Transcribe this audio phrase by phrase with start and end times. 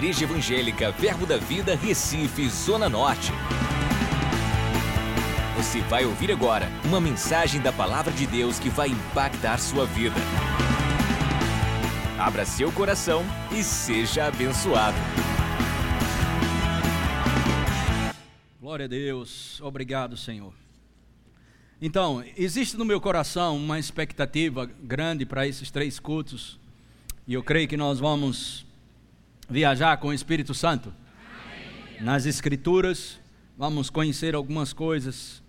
[0.00, 3.30] Igreja Evangélica Verbo da Vida, Recife, Zona Norte.
[5.58, 10.16] Você vai ouvir agora uma mensagem da Palavra de Deus que vai impactar sua vida.
[12.18, 13.22] Abra seu coração
[13.52, 14.96] e seja abençoado.
[18.58, 20.54] Glória a Deus, obrigado, Senhor.
[21.78, 26.58] Então, existe no meu coração uma expectativa grande para esses três cultos,
[27.28, 28.64] e eu creio que nós vamos
[29.50, 30.94] viajar com o Espírito Santo
[32.00, 33.18] nas Escrituras,
[33.58, 35.42] vamos conhecer algumas coisas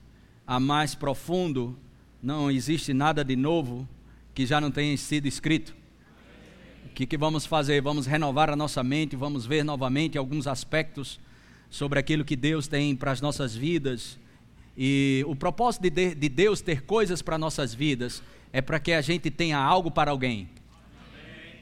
[0.45, 1.77] a mais profundo.
[2.21, 3.87] Não existe nada de novo
[4.33, 5.75] que já não tenha sido escrito.
[6.85, 7.79] O que, que vamos fazer?
[7.81, 11.19] Vamos renovar a nossa mente, vamos ver novamente alguns aspectos
[11.69, 14.19] sobre aquilo que Deus tem para as nossas vidas
[14.75, 19.29] e o propósito de Deus ter coisas para nossas vidas é para que a gente
[19.29, 20.49] tenha algo para alguém.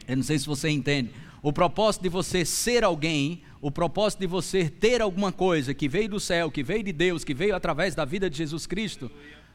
[0.07, 1.11] Eu não sei se você entende.
[1.41, 6.09] O propósito de você ser alguém, o propósito de você ter alguma coisa que veio
[6.09, 9.09] do céu, que veio de Deus, que veio através da vida de Jesus Cristo,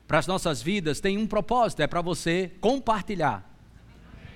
[0.07, 3.51] para as nossas vidas, tem um propósito: é para você compartilhar.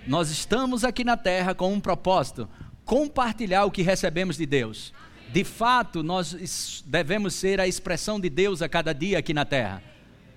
[0.07, 2.49] Nós estamos aqui na terra com um propósito:
[2.85, 4.93] compartilhar o que recebemos de Deus.
[5.31, 9.83] De fato, nós devemos ser a expressão de Deus a cada dia aqui na terra.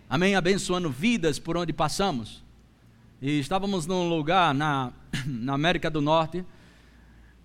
[0.10, 0.36] Amém?
[0.36, 2.44] Abençoando vidas por onde passamos.
[3.22, 4.92] E estávamos num lugar na,
[5.26, 6.44] na América do Norte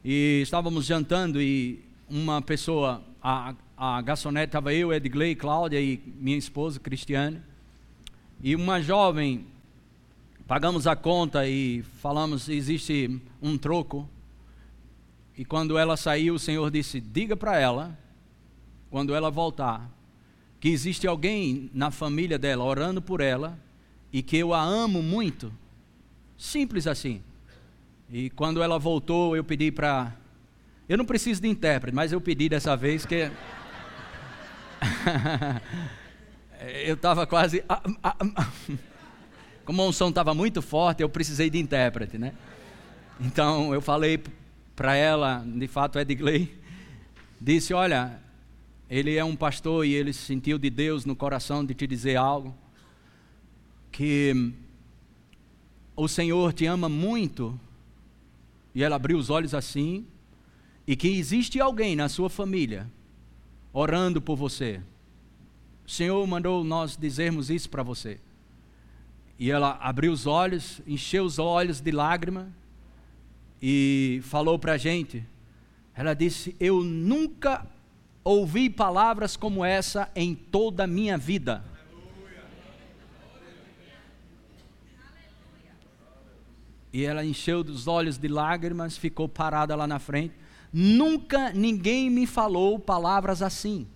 [0.08, 6.38] e estávamos jantando e uma pessoa, a, a garçonete estava eu, Edgley, Cláudia e minha
[6.38, 7.42] esposa, Cristiane.
[8.40, 9.44] E uma jovem,
[10.46, 14.08] pagamos a conta e falamos, existe um troco
[15.36, 17.98] e quando ela saiu, o Senhor disse: Diga para ela,
[18.88, 19.90] quando ela voltar,
[20.60, 23.58] que existe alguém na família dela orando por ela
[24.12, 25.52] e que eu a amo muito.
[26.38, 27.20] Simples assim.
[28.10, 30.14] E quando ela voltou, eu pedi para.
[30.88, 33.30] Eu não preciso de intérprete, mas eu pedi dessa vez que.
[36.84, 37.64] eu estava quase.
[39.64, 42.32] Como a unção estava muito forte, eu precisei de intérprete, né?
[43.20, 44.22] Então eu falei
[44.76, 46.56] para ela, de fato, Edgley,
[47.40, 48.20] disse: Olha,
[48.88, 52.54] ele é um pastor e ele sentiu de Deus no coração de te dizer algo,
[53.90, 54.52] que
[55.96, 57.58] o Senhor te ama muito,
[58.76, 60.04] e ela abriu os olhos assim,
[60.86, 62.86] e que existe alguém na sua família
[63.72, 64.82] orando por você.
[65.86, 68.20] O Senhor mandou nós dizermos isso para você.
[69.38, 72.54] E ela abriu os olhos, encheu os olhos de lágrima
[73.62, 75.24] e falou para a gente.
[75.94, 77.66] Ela disse: Eu nunca
[78.22, 81.64] ouvi palavras como essa em toda a minha vida.
[86.92, 90.34] E ela encheu dos olhos de lágrimas, ficou parada lá na frente.
[90.72, 93.86] Nunca ninguém me falou palavras assim.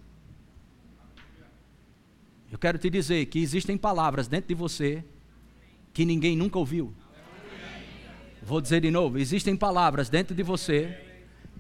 [2.51, 5.05] Eu quero te dizer que existem palavras dentro de você
[5.93, 6.93] que ninguém nunca ouviu.
[8.43, 10.99] Vou dizer de novo: existem palavras dentro de você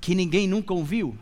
[0.00, 1.16] que ninguém nunca ouviu.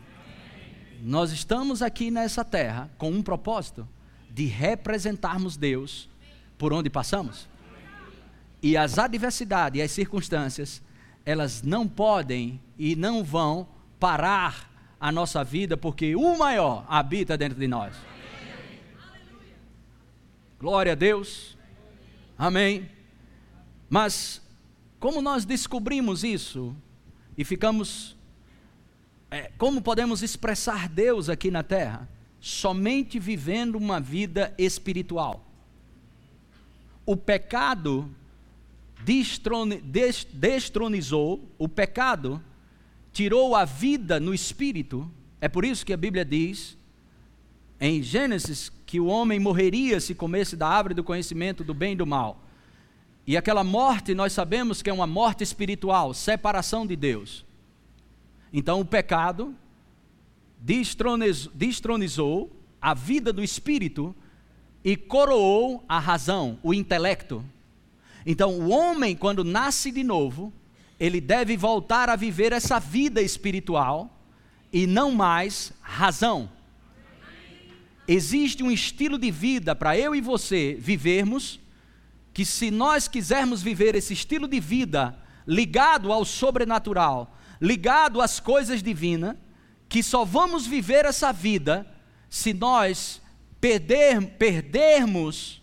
[1.01, 3.87] Nós estamos aqui nessa terra com um propósito
[4.29, 6.09] de representarmos Deus
[6.57, 7.47] por onde passamos.
[8.61, 10.81] E as adversidades e as circunstâncias,
[11.25, 13.67] elas não podem e não vão
[13.99, 17.95] parar a nossa vida, porque o maior habita dentro de nós.
[20.59, 21.57] Glória a Deus.
[22.37, 22.89] Amém.
[23.89, 24.41] Mas
[24.99, 26.75] como nós descobrimos isso
[27.37, 28.17] e ficamos.
[29.31, 32.09] É, como podemos expressar Deus aqui na terra?
[32.41, 35.45] Somente vivendo uma vida espiritual.
[37.05, 38.09] O pecado
[39.03, 42.41] destronizou, o pecado
[43.11, 45.09] tirou a vida no espírito.
[45.41, 46.77] É por isso que a Bíblia diz
[47.79, 51.95] em Gênesis que o homem morreria se comesse da árvore do conhecimento do bem e
[51.95, 52.43] do mal.
[53.25, 57.45] E aquela morte nós sabemos que é uma morte espiritual, separação de Deus.
[58.51, 59.55] Então o pecado
[60.59, 62.51] destronizou, destronizou
[62.81, 64.15] a vida do espírito
[64.83, 67.43] e coroou a razão, o intelecto.
[68.25, 70.53] Então o homem, quando nasce de novo,
[70.99, 74.19] ele deve voltar a viver essa vida espiritual
[74.71, 76.49] e não mais razão.
[78.07, 81.59] Existe um estilo de vida para eu e você vivermos
[82.33, 85.17] que se nós quisermos viver esse estilo de vida
[85.47, 89.35] ligado ao sobrenatural, ligado às coisas divinas,
[89.87, 91.85] que só vamos viver essa vida
[92.29, 93.21] se nós
[93.59, 95.58] perder, perdermos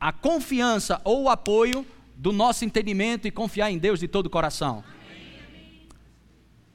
[0.00, 1.86] a confiança ou o apoio
[2.16, 4.82] do nosso entendimento e confiar em Deus de todo o coração.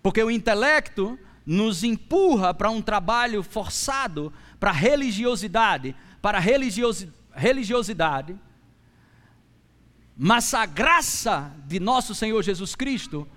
[0.01, 8.39] Porque o intelecto nos empurra para um trabalho forçado, para religiosidade, para religiosi religiosidade.
[10.17, 13.27] Mas a graça de nosso Senhor Jesus Cristo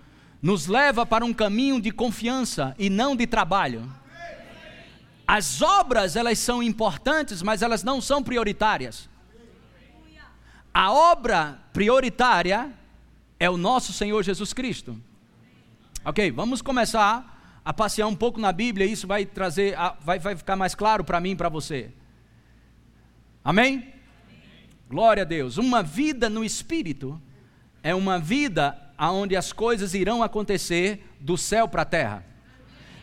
[0.40, 3.92] nos leva para um caminho de confiança e não de trabalho.
[5.26, 9.10] As obras, elas são importantes, mas elas não são prioritárias.
[10.78, 12.70] A obra prioritária
[13.40, 14.96] é o nosso Senhor Jesus Cristo.
[16.04, 20.54] Ok, vamos começar a passear um pouco na Bíblia, isso vai trazer, vai, vai ficar
[20.54, 21.90] mais claro para mim e para você.
[23.42, 23.92] Amém?
[24.88, 25.56] Glória a Deus.
[25.56, 27.20] Uma vida no Espírito
[27.82, 32.24] é uma vida onde as coisas irão acontecer do céu para a terra.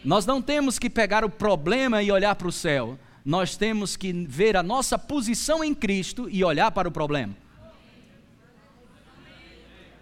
[0.01, 2.97] Nós não temos que pegar o problema e olhar para o céu.
[3.25, 7.43] Nós temos que ver a nossa posição em Cristo e olhar para o problema.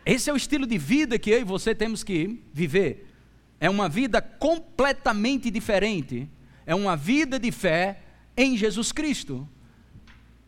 [0.06, 3.08] Esse é o estilo de vida que eu e você temos que viver.
[3.60, 6.30] É uma vida completamente diferente.
[6.66, 8.00] É uma vida de fé
[8.36, 9.48] em Jesus Cristo.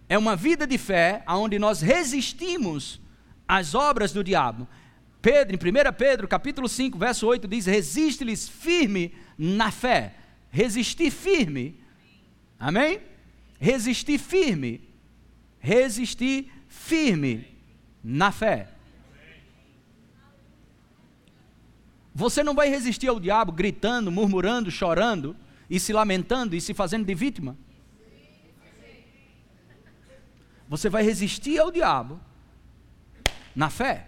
[0.09, 3.01] É uma vida de fé onde nós resistimos
[3.47, 4.67] às obras do diabo.
[5.21, 10.13] Pedro, em 1 Pedro, capítulo 5, verso 8, diz: Resiste-lhes firme na fé.
[10.51, 11.79] Resistir firme.
[12.59, 12.99] Amém?
[13.59, 14.81] Resistir firme.
[15.59, 17.47] Resistir firme
[18.03, 18.74] na fé.
[22.17, 25.35] Você não vai resistir ao diabo gritando, murmurando, chorando
[25.69, 27.57] e se lamentando e se fazendo de vítima.
[30.69, 32.17] Você vai resistir ao diabo
[33.53, 34.07] na fé.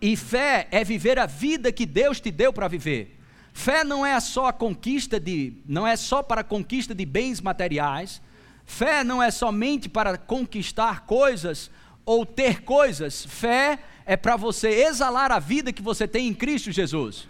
[0.00, 3.20] E fé é viver a vida que Deus te deu para viver.
[3.52, 7.42] Fé não é só a conquista de, não é só para a conquista de bens
[7.42, 8.22] materiais.
[8.64, 11.70] Fé não é somente para conquistar coisas
[12.04, 13.24] ou ter coisas.
[13.24, 17.28] Fé é para você exalar a vida que você tem em Cristo Jesus.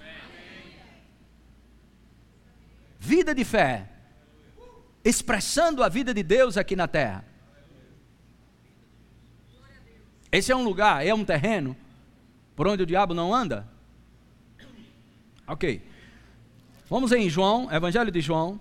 [2.98, 3.88] Vida de fé.
[5.04, 7.24] Expressando a vida de Deus aqui na terra.
[10.30, 11.76] Esse é um lugar, é um terreno
[12.54, 13.66] por onde o diabo não anda?
[15.46, 15.82] Ok.
[16.88, 18.60] Vamos em João, Evangelho de João.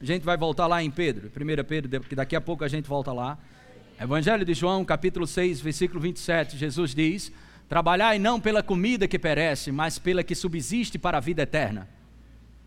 [0.00, 2.86] A gente vai voltar lá em Pedro, 1 Pedro, que daqui a pouco a gente
[2.86, 3.38] volta lá.
[4.00, 7.30] Evangelho de João, capítulo 6, versículo 27, Jesus diz:
[7.68, 11.88] Trabalhai não pela comida que perece, mas pela que subsiste para a vida eterna.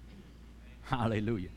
[0.90, 1.52] Aleluia.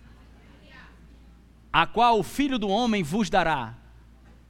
[1.73, 3.79] A qual o Filho do Homem vos dará,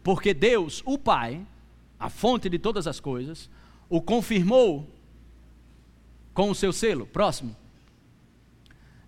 [0.02, 1.46] porque Deus, o Pai,
[1.98, 3.50] a fonte de todas as coisas,
[3.90, 4.88] o confirmou
[6.32, 7.06] com o seu selo.
[7.06, 7.54] Próximo.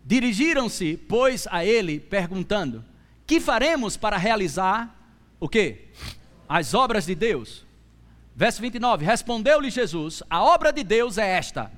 [0.04, 2.84] Dirigiram-se, pois, a ele, perguntando:
[3.26, 5.01] Que faremos para realizar
[5.42, 5.88] o quê?
[6.48, 7.66] As obras de Deus.
[8.32, 11.68] Verso 29, respondeu-lhe Jesus: A obra de Deus é esta.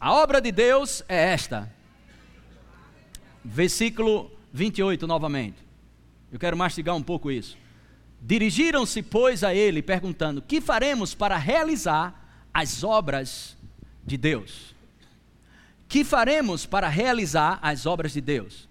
[0.00, 1.72] A obra de Deus é esta.
[3.44, 5.58] Versículo 28 novamente.
[6.32, 7.56] Eu quero mastigar um pouco isso.
[8.20, 13.56] Dirigiram-se, pois, a ele, perguntando: Que faremos para realizar as obras
[14.04, 14.74] de Deus?
[15.88, 18.68] Que faremos para realizar as obras de Deus?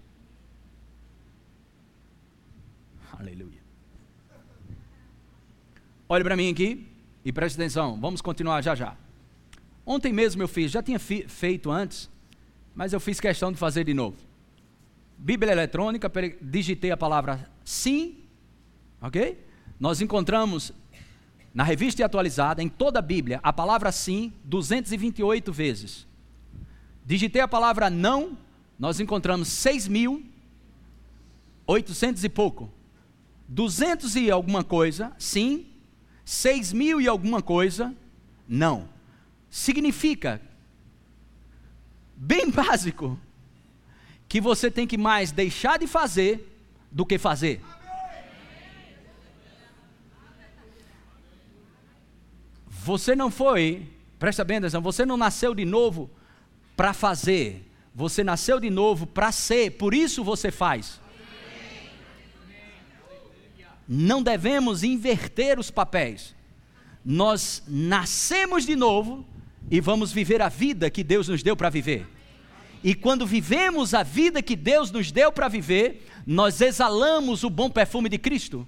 [3.20, 3.60] Aleluia.
[6.08, 6.88] Olhe para mim aqui
[7.22, 8.00] e preste atenção.
[8.00, 8.96] Vamos continuar já já.
[9.84, 12.08] Ontem mesmo eu fiz, já tinha feito antes,
[12.74, 14.16] mas eu fiz questão de fazer de novo.
[15.18, 16.10] Bíblia eletrônica,
[16.40, 18.20] digitei a palavra sim,
[19.02, 19.38] ok?
[19.78, 20.72] Nós encontramos
[21.52, 26.06] na revista atualizada, em toda a Bíblia, a palavra sim 228 vezes.
[27.04, 28.38] Digitei a palavra não,
[28.78, 32.79] nós encontramos 6.800 e pouco.
[33.50, 35.66] 200 e alguma coisa, sim.
[36.24, 37.92] 6 mil e alguma coisa,
[38.48, 38.88] não.
[39.50, 40.40] Significa,
[42.14, 43.18] bem básico,
[44.28, 46.46] que você tem que mais deixar de fazer
[46.92, 47.60] do que fazer.
[52.68, 56.08] Você não foi, presta bem atenção, você não nasceu de novo
[56.76, 61.00] para fazer, você nasceu de novo para ser, por isso você faz
[63.92, 66.32] não devemos inverter os papéis.
[67.04, 69.26] Nós nascemos de novo
[69.68, 72.06] e vamos viver a vida que Deus nos deu para viver.
[72.84, 77.68] E quando vivemos a vida que Deus nos deu para viver, nós exalamos o bom
[77.68, 78.66] perfume de Cristo.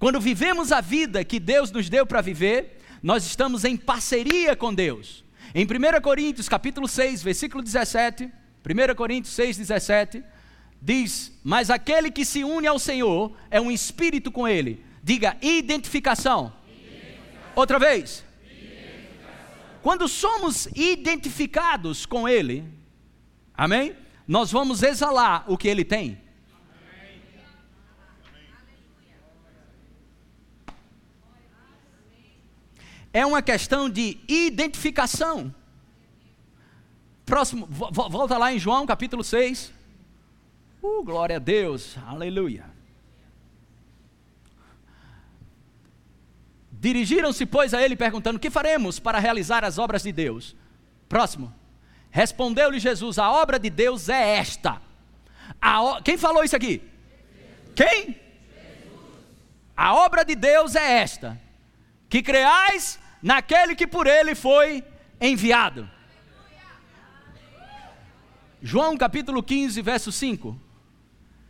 [0.00, 4.74] Quando vivemos a vida que Deus nos deu para viver, nós estamos em parceria com
[4.74, 5.24] Deus.
[5.54, 10.24] Em 1 Coríntios, capítulo 6, versículo 17, 1 Coríntios 6, 17,
[10.80, 14.84] diz: Mas aquele que se une ao Senhor é um espírito com ele.
[15.02, 16.52] Diga identificação.
[16.68, 17.52] identificação.
[17.54, 18.24] Outra vez.
[19.82, 22.64] Quando somos identificados com ele,
[23.54, 23.94] amém?
[24.26, 26.20] Nós vamos exalar o que ele tem.
[33.12, 35.54] É uma questão de identificação.
[37.24, 39.72] Próximo, volta lá em João capítulo 6.
[40.86, 42.64] Uh, glória a Deus, aleluia.
[46.70, 50.54] Dirigiram-se, pois, a ele perguntando: Que faremos para realizar as obras de Deus?
[51.08, 51.52] Próximo.
[52.08, 54.80] Respondeu-lhe Jesus: A obra de Deus é esta.
[55.60, 56.00] O...
[56.02, 56.80] Quem falou isso aqui?
[57.74, 58.20] Quem?
[59.76, 61.40] A obra de Deus é esta:
[62.08, 64.84] que creais naquele que por ele foi
[65.20, 65.90] enviado.
[68.62, 70.65] João capítulo 15, verso 5.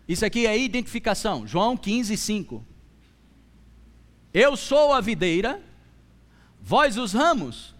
[0.08, 1.46] Isso aqui é identificação.
[1.46, 2.64] João 15, 5.
[4.32, 5.62] Eu sou a videira,
[6.60, 7.74] vós os ramos.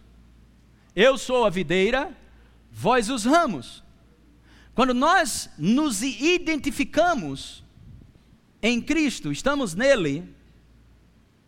[0.95, 2.17] Eu sou a videira,
[2.73, 3.85] vós os ramos.
[4.75, 7.63] Quando nós nos identificamos
[8.63, 10.29] em Cristo, estamos nele,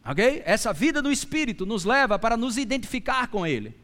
[0.05, 0.43] ok?
[0.45, 3.75] Essa vida do Espírito nos leva para nos identificar com Ele,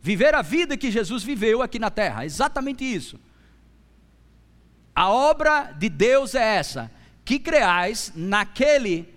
[0.00, 3.20] viver a vida que Jesus viveu aqui na terra, exatamente isso.
[4.98, 6.90] A obra de Deus é essa,
[7.24, 9.08] que creais naquele,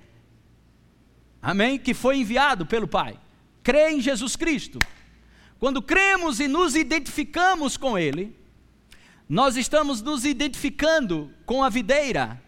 [1.41, 3.19] amém, que foi enviado pelo Pai.
[3.63, 4.77] Crê em Jesus Cristo.
[5.59, 8.37] Quando cremos e nos identificamos com Ele,
[9.27, 12.39] nós estamos nos identificando com a videira.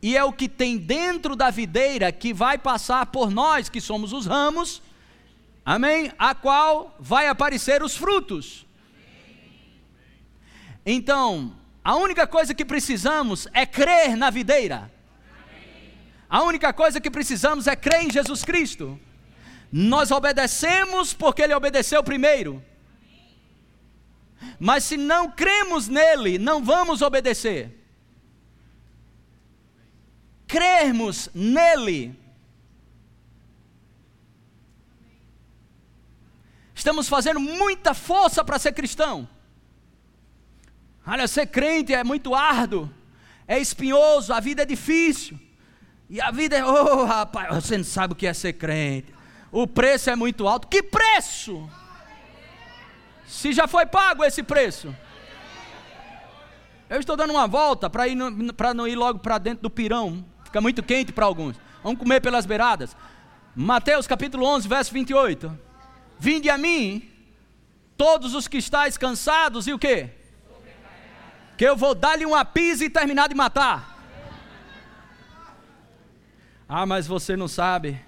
[0.00, 4.12] E é o que tem dentro da videira que vai passar por nós, que somos
[4.12, 4.80] os ramos,
[5.64, 6.12] amém?
[6.16, 8.65] A qual vai aparecer os frutos.
[10.88, 14.88] Então, a única coisa que precisamos é crer na videira.
[16.30, 18.98] A única coisa que precisamos é crer em Jesus Cristo.
[19.72, 22.62] Nós obedecemos porque Ele obedeceu primeiro.
[24.60, 27.84] Mas se não cremos nele, não vamos obedecer.
[30.46, 32.16] Crermos nele.
[36.74, 39.28] Estamos fazendo muita força para ser cristão.
[41.06, 42.90] Olha, ser crente é muito árduo,
[43.46, 45.38] é espinhoso, a vida é difícil.
[46.10, 49.14] E a vida é, oh rapaz, você não sabe o que é ser crente.
[49.52, 50.66] O preço é muito alto.
[50.68, 51.68] Que preço?
[53.26, 54.94] Se já foi pago esse preço.
[56.88, 60.24] Eu estou dando uma volta para não ir logo para dentro do pirão.
[60.44, 61.56] Fica muito quente para alguns.
[61.82, 62.96] Vamos comer pelas beiradas.
[63.54, 65.58] Mateus capítulo 11, verso 28.
[66.18, 67.08] Vinde a mim,
[67.96, 70.10] todos os que estáis cansados e o quê?
[71.56, 73.96] Que eu vou dar-lhe uma pisa e terminar de matar.
[76.68, 78.00] Ah, mas você não sabe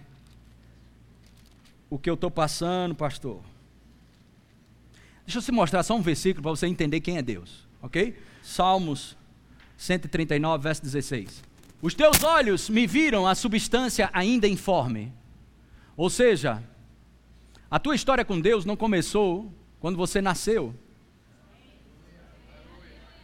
[1.89, 3.41] o que eu estou passando, pastor.
[5.25, 8.19] Deixa eu te mostrar só um versículo para você entender quem é Deus, ok?
[8.43, 9.17] Salmos
[9.77, 11.45] 139, verso 16.
[11.81, 15.13] Os teus olhos me viram a substância ainda informe.
[15.97, 16.63] Ou seja,
[17.71, 20.75] a tua história com Deus não começou quando você nasceu.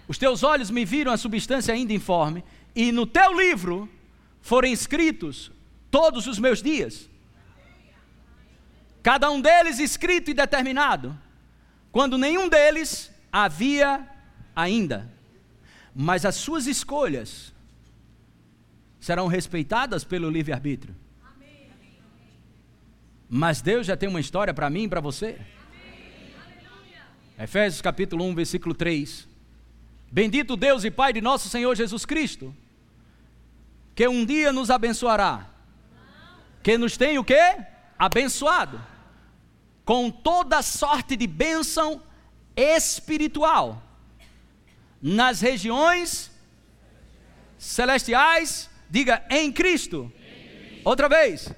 [0.07, 2.45] Os teus olhos me viram a substância ainda informe,
[2.75, 3.89] e no teu livro
[4.43, 5.51] foram escritos
[5.91, 7.09] todos os meus dias.
[9.03, 11.17] Cada um deles escrito e determinado,
[11.93, 14.07] quando nenhum deles havia
[14.55, 15.11] ainda.
[15.95, 17.53] Mas as suas escolhas
[18.99, 20.95] serão respeitadas pelo livre-arbítrio.
[23.29, 25.39] Mas Deus já tem uma história para mim e para você.
[27.39, 29.34] Efésios capítulo 1, versículo 3.
[30.15, 32.55] Bendito Deus e Pai de nosso Senhor Jesus Cristo,
[33.97, 35.49] que um dia nos abençoará,
[36.63, 37.57] que nos tem o quê?
[37.99, 38.81] Abençoado,
[39.85, 42.01] com toda sorte de bênção
[42.55, 43.83] espiritual,
[45.03, 46.31] nas regiões
[47.59, 50.13] celestiais, diga em Cristo.
[50.85, 51.53] Outra vez.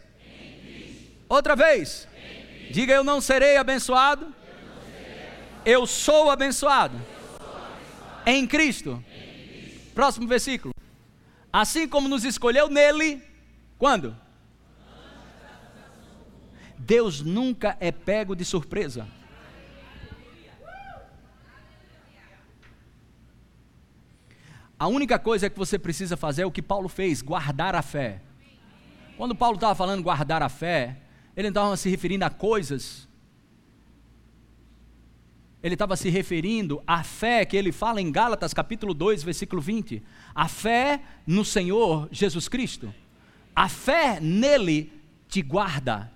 [1.29, 2.09] Outra vez.
[2.71, 4.35] Diga eu não serei abençoado.
[5.63, 7.16] Eu sou abençoado
[8.27, 9.03] em Cristo.
[9.95, 10.75] Próximo versículo.
[11.53, 13.23] Assim como nos escolheu nele,
[13.79, 14.15] quando?
[16.77, 19.09] Deus nunca é pego de surpresa.
[24.79, 28.21] A única coisa que você precisa fazer é o que Paulo fez: guardar a fé.
[29.17, 30.99] Quando Paulo estava falando guardar a fé,
[31.35, 33.06] ele não estava se referindo a coisas
[35.67, 40.01] ele estava se referindo à fé que ele fala em Gálatas capítulo 2, versículo 20.
[40.33, 42.95] A fé no Senhor Jesus Cristo.
[43.53, 44.93] A fé nele
[45.27, 46.09] te guarda,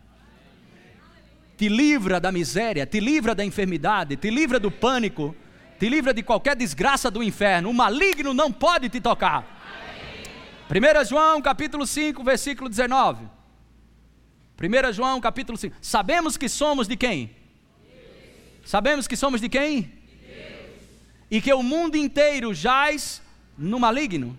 [1.56, 5.34] te livra da miséria, te livra da enfermidade, te livra do pânico,
[5.80, 7.70] te livra de qualquer desgraça do inferno.
[7.70, 9.58] O maligno não pode te tocar.
[10.70, 13.24] 1 João capítulo 5, versículo 19.
[14.62, 15.74] 1 João capítulo 5.
[15.82, 17.39] Sabemos que somos de quem?
[18.64, 19.82] Sabemos que somos de quem?
[19.82, 20.00] De
[21.30, 23.22] e que o mundo inteiro jaz
[23.56, 24.36] no maligno.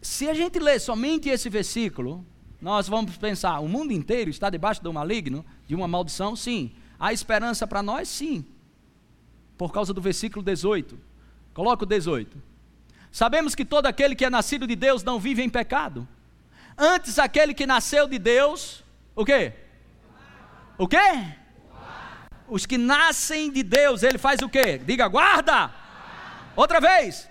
[0.00, 2.24] Se a gente ler somente esse versículo,
[2.60, 6.36] nós vamos pensar: o mundo inteiro está debaixo do maligno, de uma maldição?
[6.36, 6.72] Sim.
[6.98, 8.08] Há esperança para nós?
[8.08, 8.44] Sim.
[9.58, 10.98] Por causa do versículo 18.
[11.52, 12.40] Coloca o 18.
[13.10, 16.06] Sabemos que todo aquele que é nascido de Deus não vive em pecado.
[16.76, 18.84] Antes aquele que nasceu de Deus,
[19.14, 19.52] o quê?
[20.78, 20.96] O quê?
[22.48, 24.78] Os que nascem de Deus, ele faz o quê?
[24.78, 25.70] Diga, guarda!
[26.54, 27.28] Outra vez!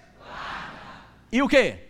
[1.31, 1.85] E o quê?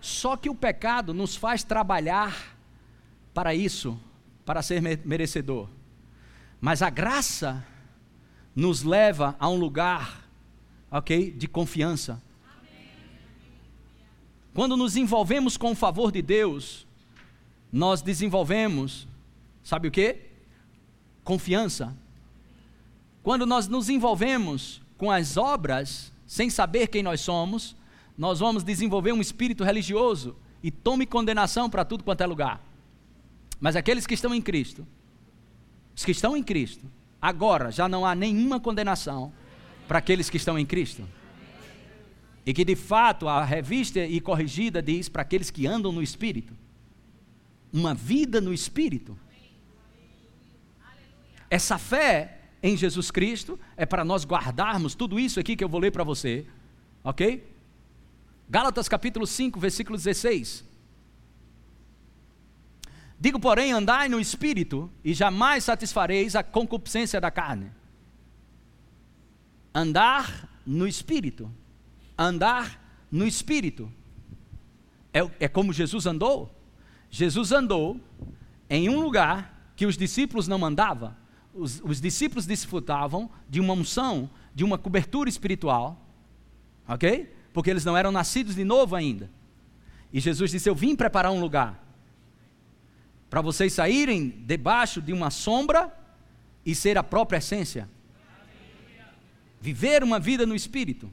[0.00, 2.56] Só que o pecado nos faz trabalhar
[3.34, 3.98] para isso,
[4.44, 5.68] para ser merecedor.
[6.60, 7.64] Mas a graça
[8.54, 10.24] nos leva a um lugar,
[10.90, 12.22] ok, de confiança.
[14.52, 16.86] Quando nos envolvemos com o favor de Deus,
[17.72, 19.06] nós desenvolvemos,
[19.62, 20.16] sabe o que?
[21.22, 21.96] Confiança.
[23.22, 27.76] Quando nós nos envolvemos com as obras, sem saber quem nós somos,
[28.18, 32.60] nós vamos desenvolver um espírito religioso e tome condenação para tudo quanto é lugar.
[33.60, 34.86] Mas aqueles que estão em Cristo,
[35.94, 36.84] os que estão em Cristo,
[37.20, 39.32] agora já não há nenhuma condenação
[39.86, 41.06] para aqueles que estão em Cristo.
[42.44, 46.56] E que de fato a revista e corrigida diz para aqueles que andam no Espírito.
[47.72, 49.16] Uma vida no Espírito.
[51.48, 55.80] Essa fé em Jesus Cristo é para nós guardarmos tudo isso aqui que eu vou
[55.80, 56.46] ler para você.
[57.02, 57.46] Ok?
[58.48, 60.64] Gálatas capítulo 5, versículo 16.
[63.18, 67.70] Digo, porém, andai no espírito e jamais satisfareis a concupiscência da carne.
[69.74, 71.50] Andar no espírito.
[72.22, 72.78] Andar
[73.10, 73.90] no espírito.
[75.12, 76.54] É, é como Jesus andou.
[77.10, 77.98] Jesus andou
[78.68, 81.16] em um lugar que os discípulos não andavam.
[81.54, 86.06] Os, os discípulos desfrutavam de uma unção, de uma cobertura espiritual.
[86.86, 87.34] Ok?
[87.52, 89.30] Porque eles não eram nascidos de novo ainda.
[90.12, 91.82] E Jesus disse: Eu vim preparar um lugar
[93.30, 95.96] para vocês saírem debaixo de uma sombra
[96.66, 97.88] e ser a própria essência.
[99.60, 101.10] Viver uma vida no espírito.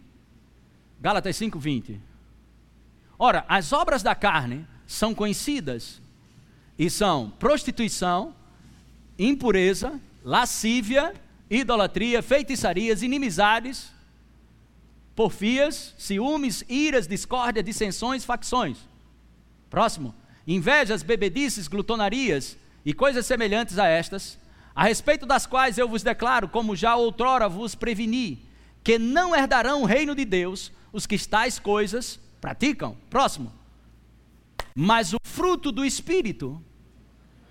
[1.00, 2.00] Gálatas 5:20.
[3.20, 6.02] Ora, as obras da carne são conhecidas
[6.78, 8.34] e são prostituição,
[9.18, 11.14] impureza, lascívia,
[11.50, 13.92] idolatria, feitiçarias, inimizades,
[15.16, 18.78] porfias, ciúmes, iras, discórdia, dissensões, facções.
[19.70, 20.14] Próximo
[20.48, 24.40] invejas, bebedices, glutonarias e coisas semelhantes a estas,
[24.74, 28.47] a respeito das quais eu vos declaro, como já outrora vos preveni,
[28.88, 32.96] que não herdarão o reino de Deus os que tais coisas praticam.
[33.10, 33.52] Próximo.
[34.74, 36.64] Mas o fruto do Espírito,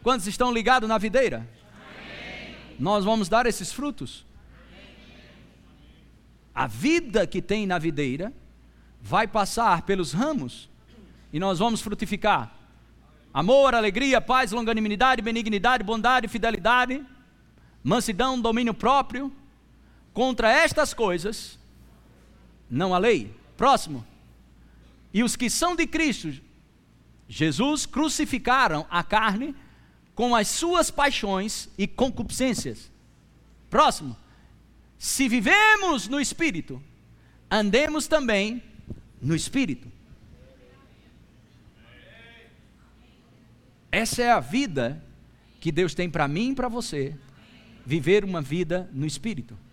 [0.03, 1.46] quantos estão ligados na videira?
[1.77, 2.55] Amém.
[2.79, 4.25] Nós vamos dar esses frutos.
[6.55, 8.33] A vida que tem na videira
[9.03, 10.70] vai passar pelos ramos
[11.35, 12.57] e nós vamos frutificar
[13.35, 17.05] amor, alegria, paz, longanimidade, benignidade, bondade, fidelidade,
[17.85, 19.31] mansidão, domínio próprio.
[20.16, 21.59] Contra estas coisas,
[22.70, 23.35] não há lei.
[23.55, 24.02] Próximo.
[25.12, 26.33] E os que são de Cristo,
[27.29, 29.55] Jesus crucificaram a carne
[30.14, 32.90] com as suas paixões e concupiscências.
[33.68, 34.16] Próximo.
[34.98, 36.83] Se vivemos no Espírito,
[37.50, 38.62] andemos também
[39.20, 39.87] no Espírito.
[43.92, 45.05] Essa é a vida
[45.61, 47.14] que Deus tem para mim e para você.
[47.85, 49.65] Viver uma vida no Espírito.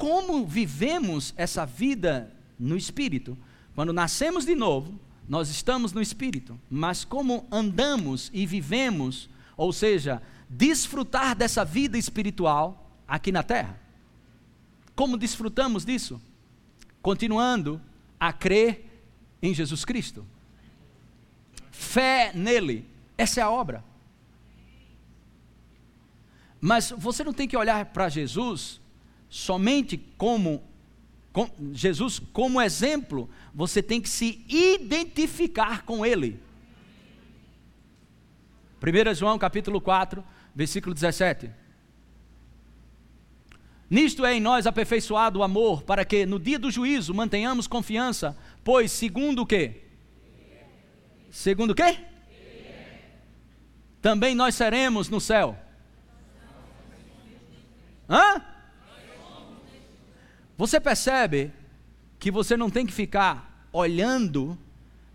[0.00, 3.36] Como vivemos essa vida no Espírito?
[3.74, 6.58] Quando nascemos de novo, nós estamos no Espírito.
[6.70, 13.78] Mas como andamos e vivemos, ou seja, desfrutar dessa vida espiritual aqui na terra?
[14.96, 16.18] Como desfrutamos disso?
[17.02, 17.78] Continuando
[18.18, 19.04] a crer
[19.42, 20.26] em Jesus Cristo.
[21.70, 23.84] Fé nele essa é a obra.
[26.58, 28.80] Mas você não tem que olhar para Jesus
[29.30, 30.62] somente como
[31.32, 36.40] com, Jesus como exemplo, você tem que se identificar com ele.
[38.82, 41.50] 1 João capítulo 4, versículo 17.
[43.88, 48.36] Nisto é em nós aperfeiçoado o amor, para que no dia do juízo mantenhamos confiança,
[48.64, 49.82] pois segundo o quê?
[51.30, 51.98] Segundo o quê?
[54.02, 55.56] Também nós seremos no céu.
[58.08, 58.49] Hã?
[60.60, 61.50] Você percebe
[62.18, 64.58] que você não tem que ficar olhando,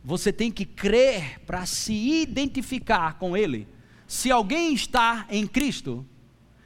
[0.04, 3.68] você tem que crer para se identificar com Ele.
[4.08, 6.04] Se alguém está em Cristo,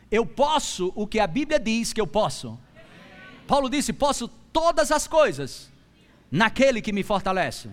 [0.10, 2.58] eu posso o que a Bíblia diz que eu posso.
[3.46, 5.70] Paulo disse: posso todas as coisas
[6.32, 7.70] naquele que me fortalece.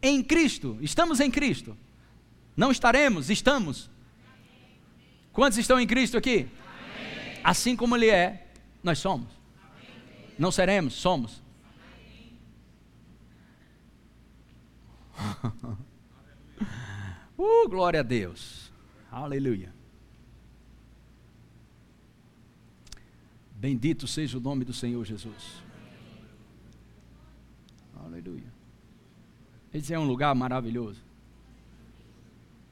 [0.00, 1.76] Em Cristo, estamos em Cristo.
[2.56, 3.90] Não estaremos, estamos.
[5.30, 6.48] Quantos estão em Cristo aqui?
[7.44, 8.46] Assim como Ele é,
[8.82, 9.28] nós somos.
[10.38, 11.42] Não seremos, somos.
[17.38, 18.72] uh, glória a Deus.
[19.10, 19.72] Aleluia.
[23.54, 25.62] Bendito seja o nome do Senhor Jesus.
[28.02, 28.50] Aleluia.
[29.74, 31.00] Esse é um lugar maravilhoso.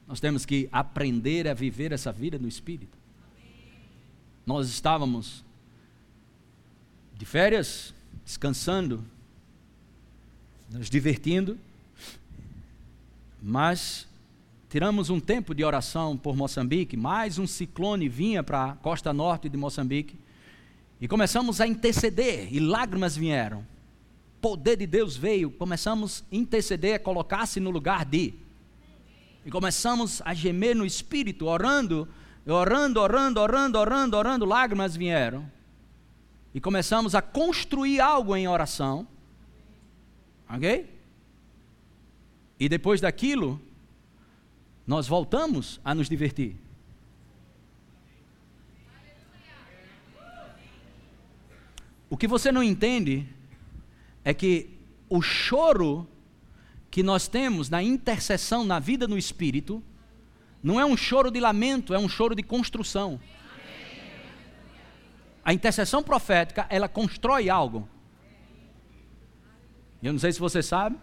[0.07, 2.97] Nós temos que aprender a viver essa vida no Espírito.
[4.47, 5.45] Nós estávamos
[7.19, 7.93] de férias,
[8.25, 9.05] descansando,
[10.71, 11.59] nos divertindo,
[13.43, 14.07] mas
[14.71, 19.49] tiramos um tempo de oração por Moçambique, mais um ciclone vinha para a costa norte
[19.49, 20.17] de Moçambique
[21.01, 23.67] e começamos a interceder, e lágrimas vieram.
[24.41, 28.33] Poder de Deus veio, começamos a interceder, a colocar-se no lugar de.
[29.45, 32.07] E começamos a gemer no espírito, orando,
[32.47, 35.58] orando, orando, orando, orando, orando, lágrimas vieram.
[36.55, 39.07] E começamos a construir algo em oração.
[40.49, 40.89] Ok?
[42.59, 43.61] E depois daquilo,
[44.87, 46.57] nós voltamos a nos divertir.
[52.11, 53.27] O que você não entende
[54.25, 54.71] é que
[55.09, 56.09] o choro
[56.91, 59.83] que nós temos na intercessão na vida no espírito
[60.63, 63.21] não é um choro de lamento, é um choro de construção.
[65.49, 67.89] A intercessão profética, ela constrói algo.
[70.03, 70.99] Eu não sei se você sabe,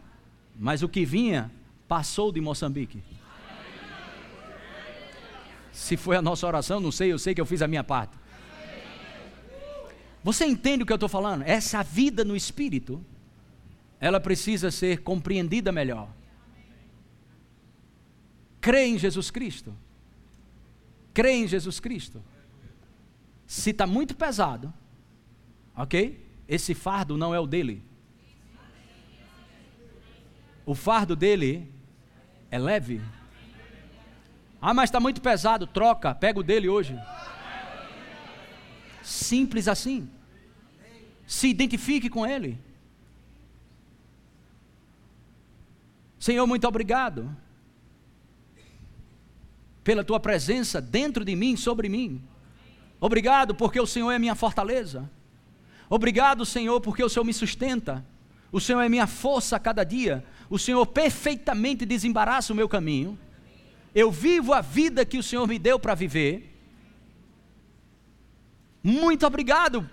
[0.55, 1.51] mas o que vinha
[1.87, 3.01] passou de Moçambique.
[5.71, 8.15] Se foi a nossa oração, não sei, eu sei que eu fiz a minha parte.
[10.23, 11.41] Você entende o que eu estou falando?
[11.41, 13.03] Essa vida no espírito,
[13.99, 16.07] ela precisa ser compreendida melhor.
[18.61, 19.75] Crê em Jesus Cristo.
[21.15, 22.21] Crê em Jesus Cristo.
[23.45, 24.73] Se está muito pesado,
[25.75, 26.23] ok?
[26.47, 27.83] Esse fardo não é o dele.
[30.65, 31.71] O fardo dele
[32.49, 33.01] é leve.
[34.61, 36.99] Ah, mas está muito pesado, troca, pega o dele hoje.
[39.03, 40.09] Simples assim.
[41.27, 42.57] Se identifique com Ele.
[46.19, 47.35] Senhor, muito obrigado
[49.83, 52.27] pela tua presença dentro de mim, sobre mim.
[53.05, 55.07] Obrigado porque o Senhor é minha fortaleza.
[55.87, 58.03] Obrigado, Senhor, porque o Senhor me sustenta.
[58.51, 60.25] O Senhor é minha força a cada dia.
[60.49, 63.15] O Senhor perfeitamente desembaraça o meu caminho.
[63.93, 66.51] Eu vivo a vida que o Senhor me deu para viver.
[68.81, 69.87] Muito obrigado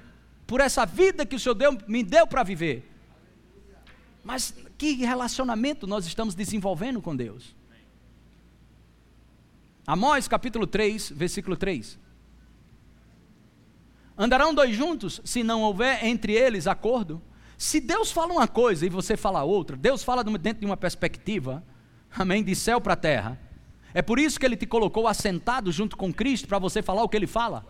[0.46, 2.90] por essa vida que o Senhor deu, me deu para viver.
[4.24, 7.54] Mas que relacionamento nós estamos desenvolvendo com Deus?
[9.86, 12.00] Amós capítulo 3, versículo 3.
[14.16, 17.20] Andarão dois juntos se não houver entre eles acordo?
[17.56, 21.62] Se Deus fala uma coisa e você fala outra, Deus fala dentro de uma perspectiva,
[22.10, 23.38] amém, de céu para terra.
[23.94, 27.08] É por isso que ele te colocou assentado junto com Cristo para você falar o
[27.08, 27.64] que ele fala.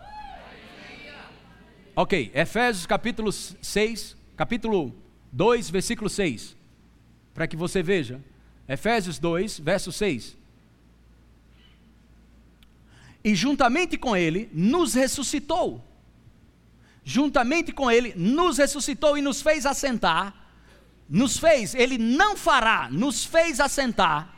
[1.94, 4.94] Ok, Efésios capítulo 6, capítulo
[5.30, 6.56] 2, versículo 6.
[7.34, 8.20] Para que você veja.
[8.66, 10.38] Efésios 2, verso 6.
[13.22, 15.84] E juntamente com ele nos ressuscitou.
[17.04, 20.34] Juntamente com ele nos ressuscitou e nos fez assentar.
[21.08, 24.32] Nos fez, ele não fará, nos fez assentar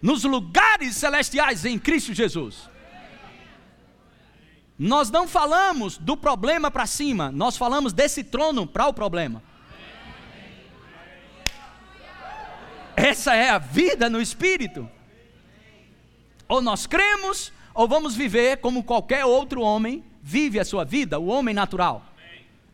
[0.00, 2.68] nos lugares celestiais em Cristo Jesus.
[4.78, 9.42] Nós não falamos do problema para cima, nós falamos desse trono para o problema.
[12.94, 14.88] Essa é a vida no espírito.
[16.48, 21.28] Ou nós cremos, ou vamos viver como qualquer outro homem vive a sua vida, o
[21.28, 22.04] homem natural.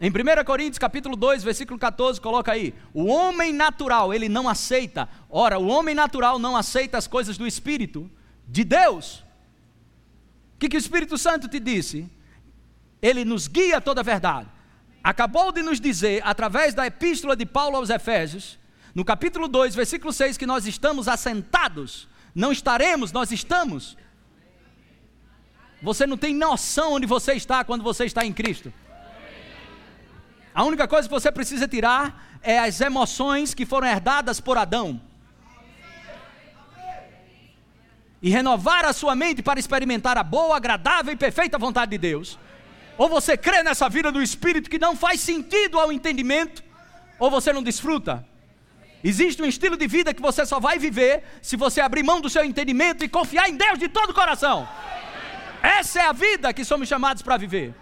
[0.01, 5.09] Em 1 Coríntios capítulo 2, versículo 14, coloca aí: O homem natural, ele não aceita.
[5.31, 8.11] Ora, o homem natural não aceita as coisas do Espírito
[8.49, 9.21] de Deus.
[10.57, 12.11] O que, que o Espírito Santo te disse?
[13.01, 14.49] Ele nos guia a toda a verdade.
[15.03, 18.59] Acabou de nos dizer, através da epístola de Paulo aos Efésios,
[18.95, 22.09] no capítulo 2, versículo 6, que nós estamos assentados.
[22.35, 23.97] Não estaremos, nós estamos.
[25.85, 28.73] Você não tem noção onde você está quando você está em Cristo.
[30.55, 34.99] A única coisa que você precisa tirar é as emoções que foram herdadas por Adão.
[38.23, 42.39] E renovar a sua mente para experimentar a boa, agradável e perfeita vontade de Deus.
[42.97, 46.65] Ou você crê nessa vida do Espírito que não faz sentido ao entendimento,
[47.19, 48.27] ou você não desfruta.
[49.03, 52.31] Existe um estilo de vida que você só vai viver se você abrir mão do
[52.31, 54.67] seu entendimento e confiar em Deus de todo o coração.
[55.65, 57.75] Essa é a vida que somos chamados para viver.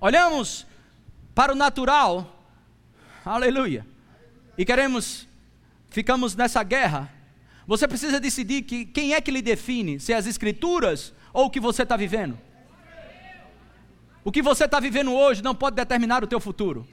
[0.00, 0.66] Olhamos
[1.32, 2.44] para o natural,
[3.24, 3.86] aleluia,
[4.58, 5.28] e queremos,
[5.88, 7.12] ficamos nessa guerra.
[7.64, 11.50] Você precisa decidir que, quem é que lhe define, se é as Escrituras ou o
[11.50, 12.36] que você está vivendo.
[14.24, 16.86] O que você está vivendo hoje não pode determinar o teu futuro.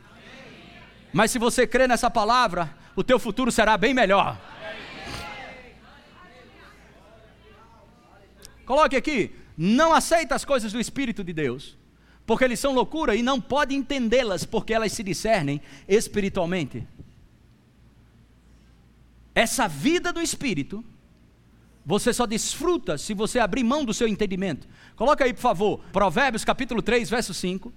[1.12, 4.38] Mas se você crê nessa palavra, o teu futuro será bem melhor.
[8.66, 11.78] Coloque aqui, não aceita as coisas do Espírito de Deus
[12.26, 16.88] porque eles são loucura e não pode entendê-las, porque elas se discernem espiritualmente.
[19.34, 20.84] Essa vida do espírito,
[21.86, 24.68] você só desfruta se você abrir mão do seu entendimento.
[24.96, 27.74] Coloca aí, por favor, Provérbios capítulo 3, verso 5.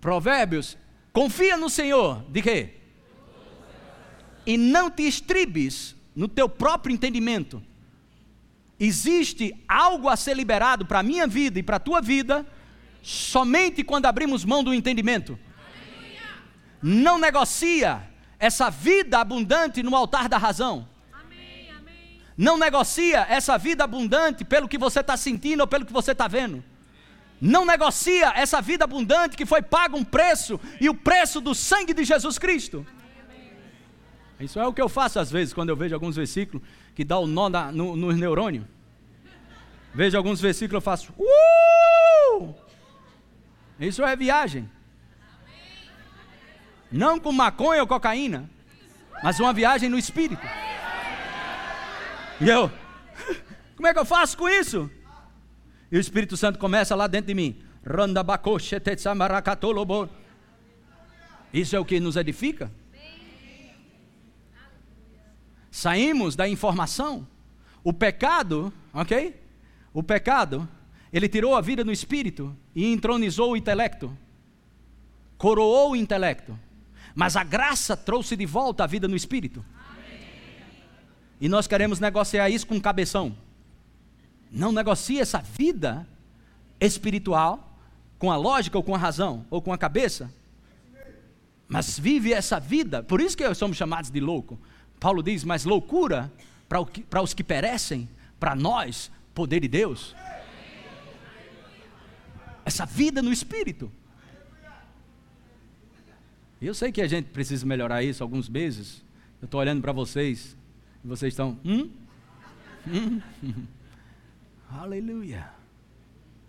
[0.00, 0.78] Provérbios,
[1.12, 2.74] confia no Senhor, de quê?
[4.46, 7.62] E não te estribes no teu próprio entendimento
[8.78, 12.46] existe algo a ser liberado para a minha vida e para a tua vida,
[13.02, 15.38] somente quando abrimos mão do entendimento.
[16.82, 18.02] Não negocia
[18.38, 20.88] essa vida abundante no altar da razão.
[22.36, 26.28] Não negocia essa vida abundante pelo que você está sentindo ou pelo que você está
[26.28, 26.62] vendo.
[27.40, 31.92] Não negocia essa vida abundante que foi pago um preço e o preço do sangue
[31.92, 32.86] de Jesus Cristo.
[34.38, 36.62] Isso é o que eu faço às vezes quando eu vejo alguns versículos
[36.98, 38.66] que dá o nó na, no, neurônio.
[39.94, 41.14] Vejo alguns versículos eu faço.
[41.16, 42.52] Uh!
[43.78, 44.68] Isso é viagem.
[46.90, 48.50] Não com maconha ou cocaína,
[49.22, 50.44] mas uma viagem no espírito.
[52.40, 52.68] E eu,
[53.76, 54.90] como é que eu faço com isso?
[55.92, 57.62] E o Espírito Santo começa lá dentro de mim.
[61.54, 62.72] Isso é o que nos edifica?
[65.78, 67.24] Saímos da informação.
[67.84, 69.40] O pecado, ok?
[69.94, 70.68] O pecado,
[71.12, 74.12] ele tirou a vida no espírito e entronizou o intelecto,
[75.36, 76.58] coroou o intelecto.
[77.14, 79.64] Mas a graça trouxe de volta a vida no espírito.
[81.40, 83.36] E nós queremos negociar isso com o cabeção.
[84.50, 86.04] Não negocie essa vida
[86.80, 87.78] espiritual
[88.18, 90.28] com a lógica ou com a razão ou com a cabeça.
[91.68, 94.58] Mas vive essa vida, por isso que somos chamados de louco.
[94.98, 96.32] Paulo diz: Mas loucura
[96.68, 98.08] para os que perecem,
[98.38, 100.14] para nós, poder de Deus.
[102.64, 103.90] Essa vida no espírito.
[106.60, 109.02] Eu sei que a gente precisa melhorar isso alguns meses.
[109.40, 110.56] Eu estou olhando para vocês
[111.04, 111.58] e vocês estão.
[111.64, 111.90] Hum?
[112.86, 113.20] Hum?
[114.68, 115.50] Aleluia.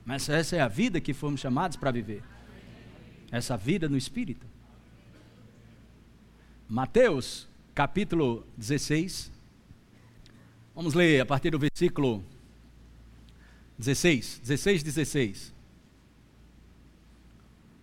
[0.03, 2.23] Mas essa é a vida que fomos chamados para viver.
[3.31, 4.47] Essa vida no Espírito.
[6.67, 7.48] Mateus,
[7.79, 9.31] capítulo 16.
[10.75, 12.21] Vamos ler a partir do versículo
[13.77, 15.53] 16, 16, 16.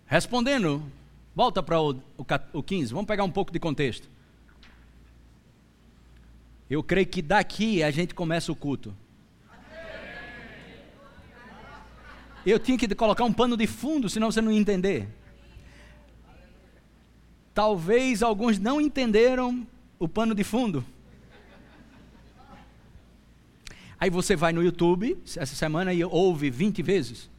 [0.05, 0.83] Respondendo,
[1.33, 4.07] volta para o, o, o 15, vamos pegar um pouco de contexto.
[6.69, 8.95] Eu creio que daqui a gente começa o culto.
[12.45, 15.07] Eu tinha que colocar um pano de fundo, senão você não ia entender.
[17.51, 19.65] Talvez alguns não entenderam
[19.99, 20.85] o pano de fundo.
[23.99, 27.29] Aí você vai no YouTube essa semana e ouve 20 vezes.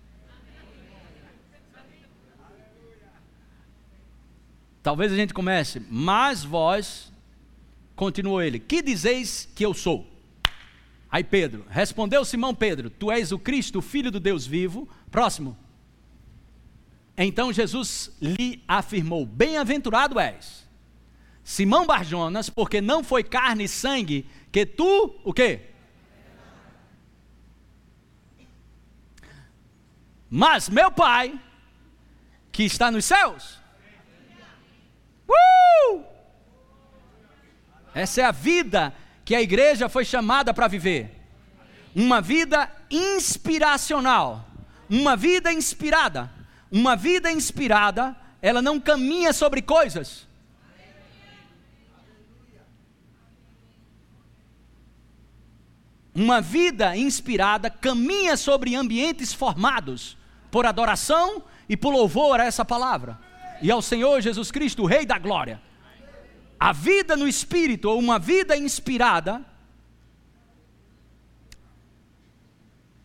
[4.82, 7.12] Talvez a gente comece, mas vós,
[7.94, 10.06] continuou ele, que dizeis que eu sou?
[11.10, 14.88] Aí Pedro, respondeu Simão Pedro, tu és o Cristo, o Filho do Deus vivo.
[15.10, 15.56] Próximo.
[17.16, 20.67] Então Jesus lhe afirmou: Bem-aventurado és,
[21.48, 25.70] Simão Barjonas, porque não foi carne e sangue que tu, o quê?
[30.28, 31.40] Mas meu Pai,
[32.52, 33.58] que está nos céus.
[35.26, 36.04] Uh!
[37.94, 41.10] Essa é a vida que a igreja foi chamada para viver.
[41.94, 44.46] Uma vida inspiracional.
[44.86, 46.30] Uma vida inspirada.
[46.70, 50.27] Uma vida inspirada, ela não caminha sobre coisas.
[56.18, 60.16] Uma vida inspirada caminha sobre ambientes formados
[60.50, 63.18] por adoração e por louvor a essa palavra
[63.60, 65.60] e ao Senhor Jesus Cristo, o Rei da Glória.
[66.58, 69.44] A vida no Espírito, ou uma vida inspirada,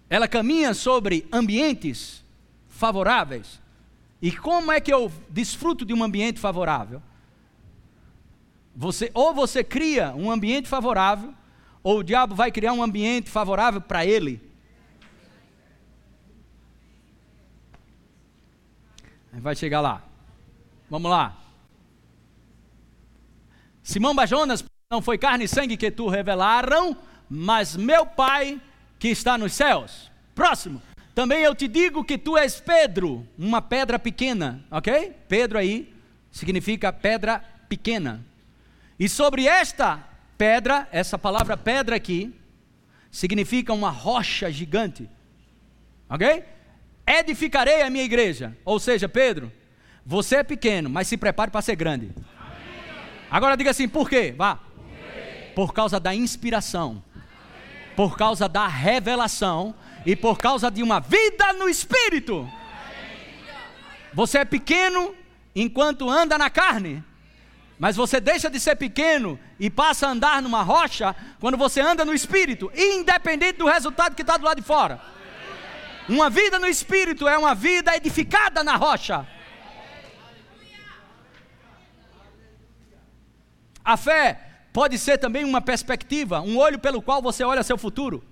[0.09, 2.23] ela caminha sobre ambientes
[2.67, 3.61] favoráveis.
[4.21, 7.01] E como é que eu desfruto de um ambiente favorável?
[8.75, 11.33] Você, ou você cria um ambiente favorável,
[11.83, 14.41] ou o diabo vai criar um ambiente favorável para ele.
[19.33, 20.01] Vai chegar lá.
[20.89, 21.37] Vamos lá.
[23.81, 26.95] Simão Bajonas, não foi carne e sangue que tu revelaram,
[27.29, 28.61] mas meu Pai
[28.97, 30.09] que está nos céus.
[30.33, 30.81] Próximo.
[31.13, 35.13] Também eu te digo que tu és Pedro, uma pedra pequena, ok?
[35.27, 35.93] Pedro aí
[36.31, 38.23] significa pedra pequena.
[38.97, 42.33] E sobre esta pedra, essa palavra pedra aqui,
[43.11, 45.09] significa uma rocha gigante,
[46.09, 46.43] ok?
[47.05, 48.57] Edificarei a minha igreja.
[48.65, 49.51] Ou seja, Pedro,
[50.05, 52.11] você é pequeno, mas se prepare para ser grande.
[53.29, 54.33] Agora diga assim: por quê?
[54.35, 54.59] Vá.
[55.55, 57.03] Por causa da inspiração,
[57.95, 62.49] por causa da revelação e por causa de uma vida no espírito.
[64.13, 65.15] Você é pequeno
[65.55, 67.03] enquanto anda na carne,
[67.77, 72.05] mas você deixa de ser pequeno e passa a andar numa rocha quando você anda
[72.05, 75.01] no espírito, independente do resultado que está do lado de fora.
[76.07, 79.27] Uma vida no espírito é uma vida edificada na rocha.
[83.83, 84.39] A fé
[84.71, 88.23] pode ser também uma perspectiva, um olho pelo qual você olha seu futuro.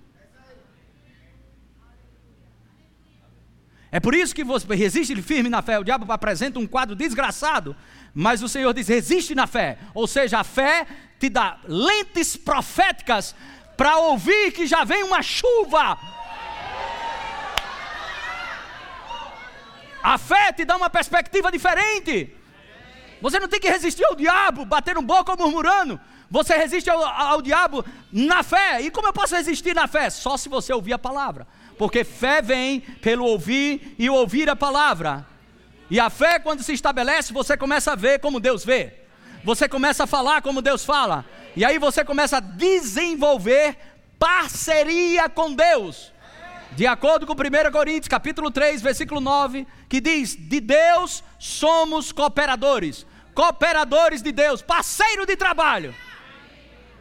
[3.90, 5.78] É por isso que você resiste firme na fé.
[5.78, 7.76] O diabo apresenta um quadro desgraçado,
[8.14, 9.78] mas o Senhor diz: resiste na fé.
[9.94, 10.86] Ou seja, a fé
[11.18, 13.34] te dá lentes proféticas
[13.76, 15.98] para ouvir que já vem uma chuva.
[20.02, 22.34] A fé te dá uma perspectiva diferente.
[23.20, 26.00] Você não tem que resistir ao diabo, batendo boca ou murmurando.
[26.28, 28.80] Você resiste ao, ao diabo na fé.
[28.80, 30.10] E como eu posso resistir na fé?
[30.10, 31.46] Só se você ouvir a palavra.
[31.78, 35.31] Porque fé vem pelo ouvir e ouvir a palavra.
[35.92, 38.94] E a fé, quando se estabelece, você começa a ver como Deus vê.
[39.44, 41.22] Você começa a falar como Deus fala.
[41.54, 43.76] E aí você começa a desenvolver
[44.18, 46.10] parceria com Deus.
[46.70, 53.04] De acordo com 1 Coríntios, capítulo 3, versículo 9, que diz: "De Deus somos cooperadores"
[53.34, 55.94] cooperadores de Deus, parceiro de trabalho.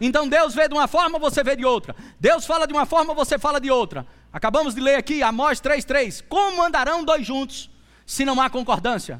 [0.01, 1.95] Então Deus vê de uma forma, você vê de outra.
[2.19, 4.05] Deus fala de uma forma, você fala de outra.
[4.33, 6.21] Acabamos de ler aqui Amós 3:3.
[6.27, 7.71] Como andarão dois juntos
[8.15, 9.15] se não há concordância?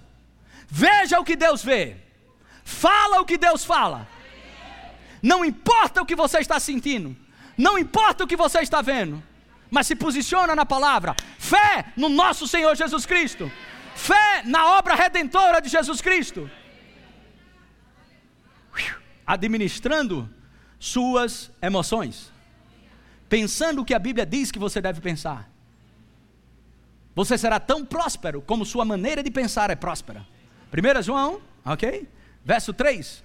[0.68, 1.98] Veja o que Deus vê.
[2.64, 4.08] Fala o que Deus fala.
[5.22, 7.16] Não importa o que você está sentindo,
[7.58, 9.22] não importa o que você está vendo,
[9.70, 11.16] mas se posiciona na palavra.
[11.38, 13.52] Fé no nosso Senhor Jesus Cristo.
[13.96, 16.50] Fé na obra redentora de Jesus Cristo
[19.26, 20.30] administrando
[20.80, 22.32] suas emoções,
[23.30, 25.51] pensando o que a Bíblia diz que você deve pensar.
[27.16, 30.26] Você será tão próspero como sua maneira de pensar é próspera.
[30.72, 32.08] 1 João, ok?
[32.44, 33.24] Verso 3.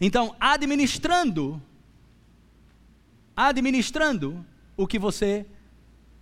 [0.00, 1.60] Então, administrando,
[3.34, 4.44] administrando
[4.76, 5.46] o que você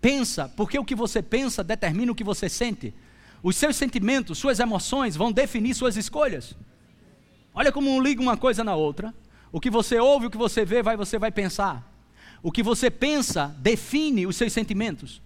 [0.00, 2.94] pensa, porque o que você pensa determina o que você sente.
[3.42, 6.56] Os seus sentimentos, suas emoções vão definir suas escolhas.
[7.54, 9.14] Olha como liga uma coisa na outra.
[9.50, 11.88] O que você ouve, o que você vê, vai, você vai pensar.
[12.42, 15.20] O que você pensa define os seus sentimentos.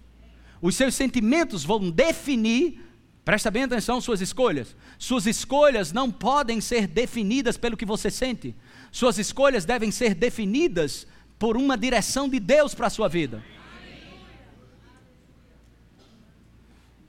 [0.63, 2.79] Os seus sentimentos vão definir,
[3.25, 4.73] presta bem atenção, suas escolhas.
[4.97, 8.55] Suas escolhas não podem ser definidas pelo que você sente.
[8.89, 11.05] Suas escolhas devem ser definidas
[11.37, 13.43] por uma direção de Deus para a sua vida.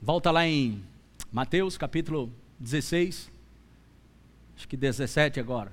[0.02, 0.82] Volta lá em
[1.30, 3.30] Mateus capítulo 16
[4.56, 5.70] acho que 17 agora.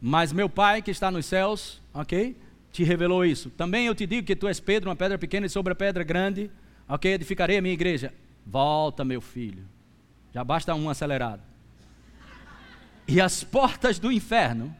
[0.00, 2.34] Mas meu Pai que está nos céus, ok?
[2.72, 3.50] Te revelou isso.
[3.50, 6.02] Também eu te digo que tu és Pedro, uma pedra pequena e sobre a pedra
[6.02, 6.50] grande,
[6.88, 7.12] ok?
[7.12, 8.12] Edificarei a minha igreja.
[8.46, 9.66] Volta, meu filho.
[10.32, 11.42] Já basta um acelerado.
[13.06, 14.74] E as portas do inferno.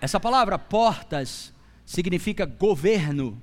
[0.00, 1.52] Essa palavra portas
[1.84, 3.40] significa governo.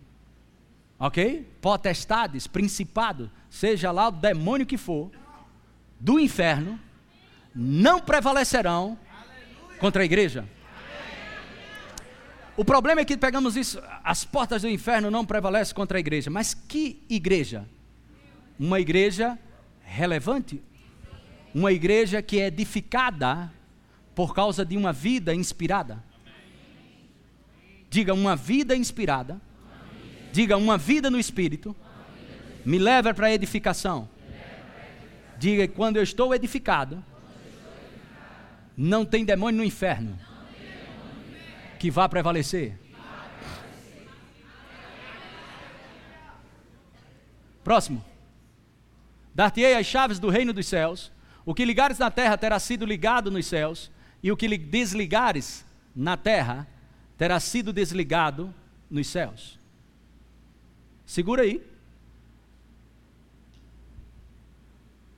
[0.99, 1.47] ok?
[1.61, 5.11] Potestades, principado, seja lá o demônio que for,
[5.99, 6.79] do inferno,
[7.55, 8.97] não prevalecerão
[9.79, 10.47] contra a igreja.
[12.55, 16.29] O problema é que pegamos isso, as portas do inferno não prevalecem contra a igreja.
[16.29, 17.67] Mas que igreja?
[18.59, 19.39] Uma igreja
[19.81, 20.61] relevante,
[21.53, 23.51] uma igreja que é edificada
[24.13, 26.03] por causa de uma vida inspirada.
[27.89, 29.41] Diga uma vida inspirada.
[30.31, 31.75] Diga uma vida no espírito.
[32.63, 34.07] Me leva para a edificação.
[35.39, 37.03] Diga quando eu estou edificado,
[38.77, 40.17] não tem demônio no inferno
[41.83, 42.79] que vá prevalecer.
[47.61, 48.01] Próximo.
[49.35, 51.11] Dar-te-ei as chaves do reino dos céus.
[51.45, 53.91] O que ligares na terra terá sido ligado nos céus,
[54.23, 56.65] e o que desligares na terra
[57.17, 58.55] terá sido desligado
[58.89, 59.59] nos céus.
[61.05, 61.61] Segura aí.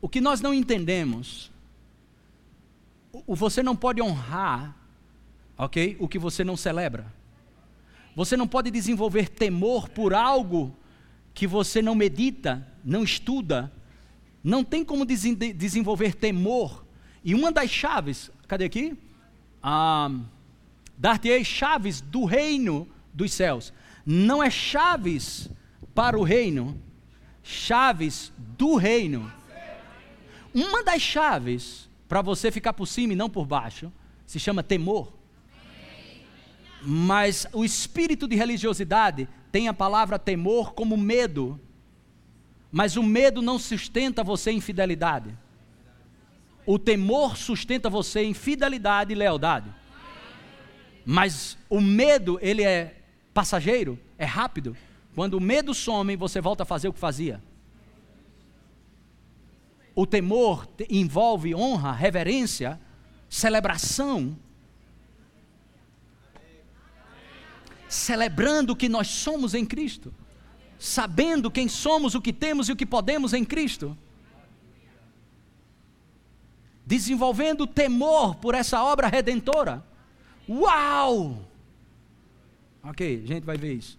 [0.02, 1.52] O que nós não entendemos,
[3.28, 4.76] você não pode honrar,
[5.58, 5.96] ok?
[6.00, 7.06] O que você não celebra.
[8.16, 10.76] Você não pode desenvolver temor por algo
[11.34, 13.72] que você não medita, não estuda,
[14.44, 16.86] não tem como desenvolver temor.
[17.24, 18.98] E uma das chaves, cadê aqui?
[19.62, 20.10] Ah,
[20.98, 23.74] Dar-te-ei chaves do reino dos céus.
[24.06, 25.50] Não é chaves
[25.94, 26.80] para o reino,
[27.44, 29.32] chaves do reino.
[30.54, 33.92] Uma das chaves para você ficar por cima e não por baixo
[34.26, 35.14] se chama temor.
[36.86, 41.60] Mas o espírito de religiosidade tem a palavra temor como medo
[42.76, 45.34] mas o medo não sustenta você em fidelidade.
[46.66, 49.74] O temor sustenta você em fidelidade e lealdade.
[51.06, 52.98] Mas o medo, ele é
[53.34, 54.76] passageiro, é rápido.
[55.16, 57.42] Quando o medo some, você volta a fazer o que fazia.
[59.96, 62.78] O temor envolve honra, reverência,
[63.30, 64.38] celebração.
[67.96, 70.14] Celebrando que nós somos em Cristo
[70.78, 73.98] sabendo quem somos, o que temos e o que podemos em Cristo.
[76.86, 79.84] Desenvolvendo temor por essa obra redentora.
[80.48, 81.44] Uau!
[82.84, 83.98] Ok, a gente vai ver isso.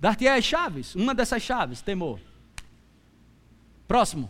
[0.00, 2.20] Dar-te as chaves, uma dessas chaves, temor.
[3.86, 4.28] Próximo.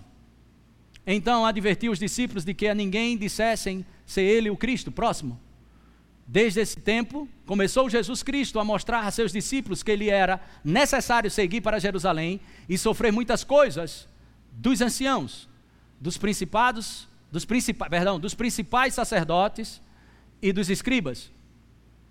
[1.07, 4.93] Então advertiu os discípulos de que a ninguém dissessem ser ele o Cristo.
[4.93, 5.41] Próximo.
[6.31, 11.31] Desde esse tempo, começou Jesus Cristo a mostrar a seus discípulos que ele era necessário
[11.31, 14.07] seguir para Jerusalém e sofrer muitas coisas
[14.53, 15.49] dos anciãos,
[15.99, 19.81] dos principados, dos principais, perdão, dos principais sacerdotes
[20.43, 21.31] e dos escribas.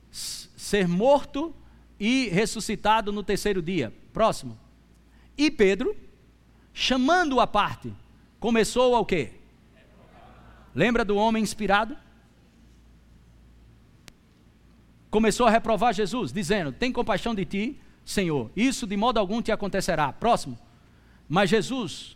[0.09, 1.55] Ser morto
[1.99, 3.93] e ressuscitado no terceiro dia.
[4.11, 4.57] Próximo.
[5.37, 5.95] E Pedro,
[6.73, 7.93] chamando-o à parte,
[8.39, 9.33] começou ao quê?
[10.73, 11.95] Lembra do homem inspirado?
[15.17, 19.51] Começou a reprovar Jesus, dizendo: Tem compaixão de ti, Senhor, isso de modo algum te
[19.51, 20.13] acontecerá.
[20.13, 20.59] Próximo.
[21.27, 22.15] Mas Jesus,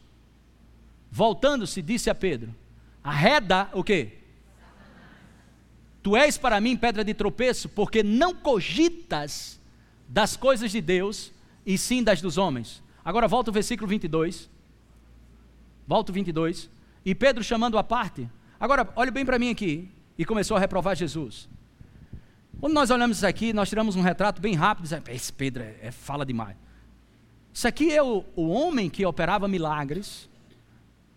[1.10, 2.54] voltando-se, disse a Pedro:
[3.04, 4.20] Arreda o quê?
[6.04, 9.60] Tu és para mim pedra de tropeço, porque não cogitas
[10.08, 11.32] das coisas de Deus,
[11.66, 12.84] e sim das dos homens.
[13.04, 14.48] Agora volta o versículo 22.
[15.88, 16.70] Volta o 22.
[17.04, 18.30] E Pedro chamando a parte.
[18.60, 19.90] Agora, olhe bem para mim aqui.
[20.20, 21.50] E começou a reprovar Jesus.
[22.62, 25.78] Quando nós olhamos isso aqui, nós tiramos um retrato bem rápido, dizendo, esse Pedro é,
[25.82, 26.56] é, fala demais.
[27.52, 30.30] Isso aqui é o, o homem que operava milagres,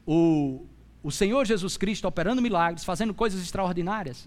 [0.06, 0.64] o,
[1.02, 4.26] o Senhor Jesus Cristo operando milagres, fazendo coisas extraordinárias.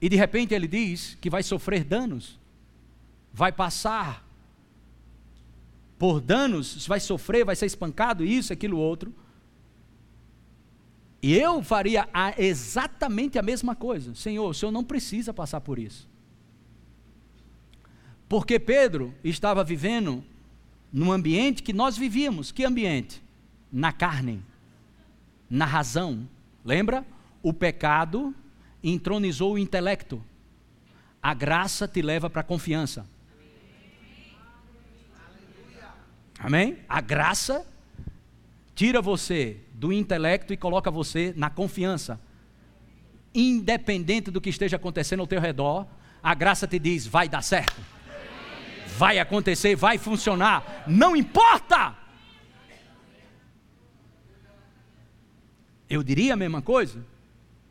[0.00, 2.40] E de repente ele diz que vai sofrer danos,
[3.34, 4.26] vai passar
[5.98, 9.14] por danos, vai sofrer, vai ser espancado, isso, aquilo, outro.
[11.22, 14.14] E eu faria a, exatamente a mesma coisa.
[14.14, 16.08] Senhor, o Senhor não precisa passar por isso.
[18.28, 20.22] Porque Pedro estava vivendo
[20.92, 22.52] num ambiente que nós vivíamos.
[22.52, 23.22] Que ambiente?
[23.72, 24.42] Na carne,
[25.48, 26.28] na razão.
[26.64, 27.04] Lembra?
[27.42, 28.34] O pecado
[28.82, 30.22] entronizou o intelecto.
[31.22, 33.06] A graça te leva para a confiança.
[36.38, 36.78] Amém?
[36.88, 37.66] A graça
[38.74, 42.18] tira você do intelecto e coloca você na confiança.
[43.34, 45.86] Independente do que esteja acontecendo ao teu redor,
[46.22, 47.78] a graça te diz: vai dar certo,
[48.96, 51.94] vai acontecer, vai funcionar, não importa.
[55.88, 57.04] Eu diria a mesma coisa?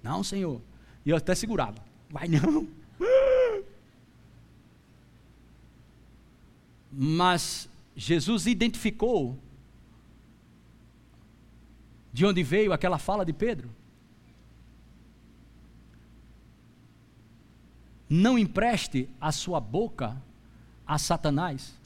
[0.02, 0.62] Não, Senhor.
[1.06, 1.84] E eu até segurava.
[2.10, 2.68] Vai não.
[6.92, 9.38] Mas Jesus identificou
[12.16, 13.70] de onde veio aquela fala de Pedro.
[18.10, 20.16] Não empreste a sua boca
[20.88, 21.78] a Satanás.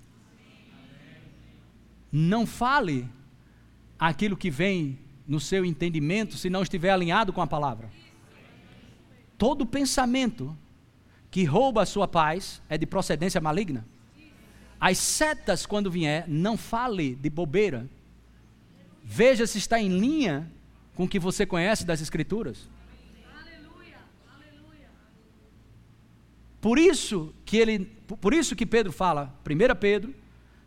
[2.12, 3.10] Não fale
[3.98, 7.90] aquilo que vem no seu entendimento se não estiver alinhado com a palavra.
[9.36, 10.56] Todo pensamento
[11.32, 13.84] que rouba a sua paz é de procedência maligna.
[14.80, 17.90] As setas, quando vier, não fale de bobeira.
[19.12, 20.48] Veja se está em linha
[20.94, 22.70] com o que você conhece das Escrituras.
[26.62, 27.86] Por isso que ele,
[28.22, 30.14] por isso que Pedro fala, 1 Pedro,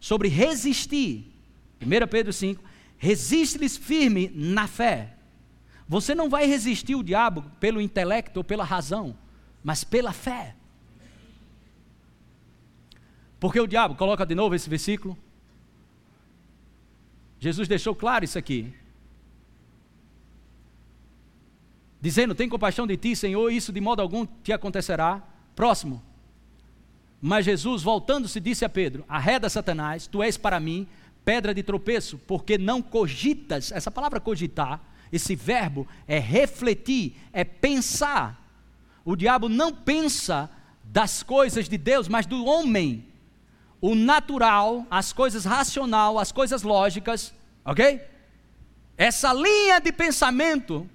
[0.00, 1.32] sobre resistir.
[1.80, 2.64] 1 Pedro 5,
[2.98, 5.14] resiste-lhes firme na fé.
[5.88, 9.16] Você não vai resistir o diabo pelo intelecto ou pela razão,
[9.62, 10.56] mas pela fé.
[13.38, 15.16] Porque o diabo, coloca de novo esse versículo.
[17.42, 18.72] Jesus deixou claro isso aqui.
[22.00, 25.20] Dizendo: Tem compaixão de ti, Senhor, isso de modo algum te acontecerá.
[25.56, 26.00] Próximo.
[27.20, 30.86] Mas Jesus, voltando-se, disse a Pedro: Arreda Satanás, tu és para mim
[31.24, 33.72] pedra de tropeço, porque não cogitas.
[33.72, 34.80] Essa palavra cogitar,
[35.10, 38.40] esse verbo é refletir, é pensar.
[39.04, 40.48] O diabo não pensa
[40.84, 43.11] das coisas de Deus, mas do homem
[43.82, 48.00] o natural, as coisas racional, as coisas lógicas, ok?
[48.96, 50.88] Essa linha de pensamento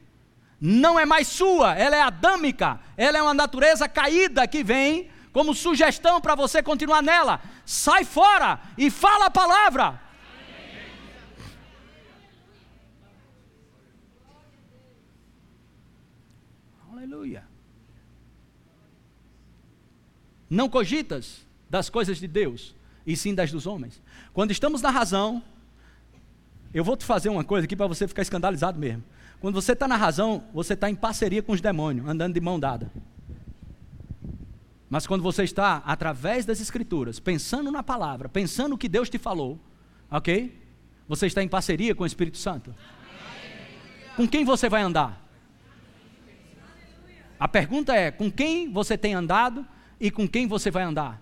[0.59, 5.53] não é mais sua, ela é adâmica, ela é uma natureza caída que vem como
[5.53, 7.41] sugestão para você continuar nela.
[7.65, 10.01] Sai fora e fala a palavra.
[16.89, 17.43] Aleluia.
[20.49, 22.76] Não cogitas das coisas de Deus,
[23.07, 24.01] e sim das dos homens.
[24.33, 25.41] Quando estamos na razão,
[26.73, 29.01] eu vou te fazer uma coisa aqui para você ficar escandalizado mesmo.
[29.39, 32.59] Quando você está na razão, você está em parceria com os demônios, andando de mão
[32.59, 32.91] dada.
[34.89, 39.17] Mas quando você está, através das Escrituras, pensando na palavra, pensando o que Deus te
[39.17, 39.57] falou,
[40.11, 40.61] ok?
[41.07, 42.75] Você está em parceria com o Espírito Santo.
[44.17, 45.25] Com quem você vai andar?
[47.39, 49.65] A pergunta é: com quem você tem andado
[49.99, 51.21] e com quem você vai andar?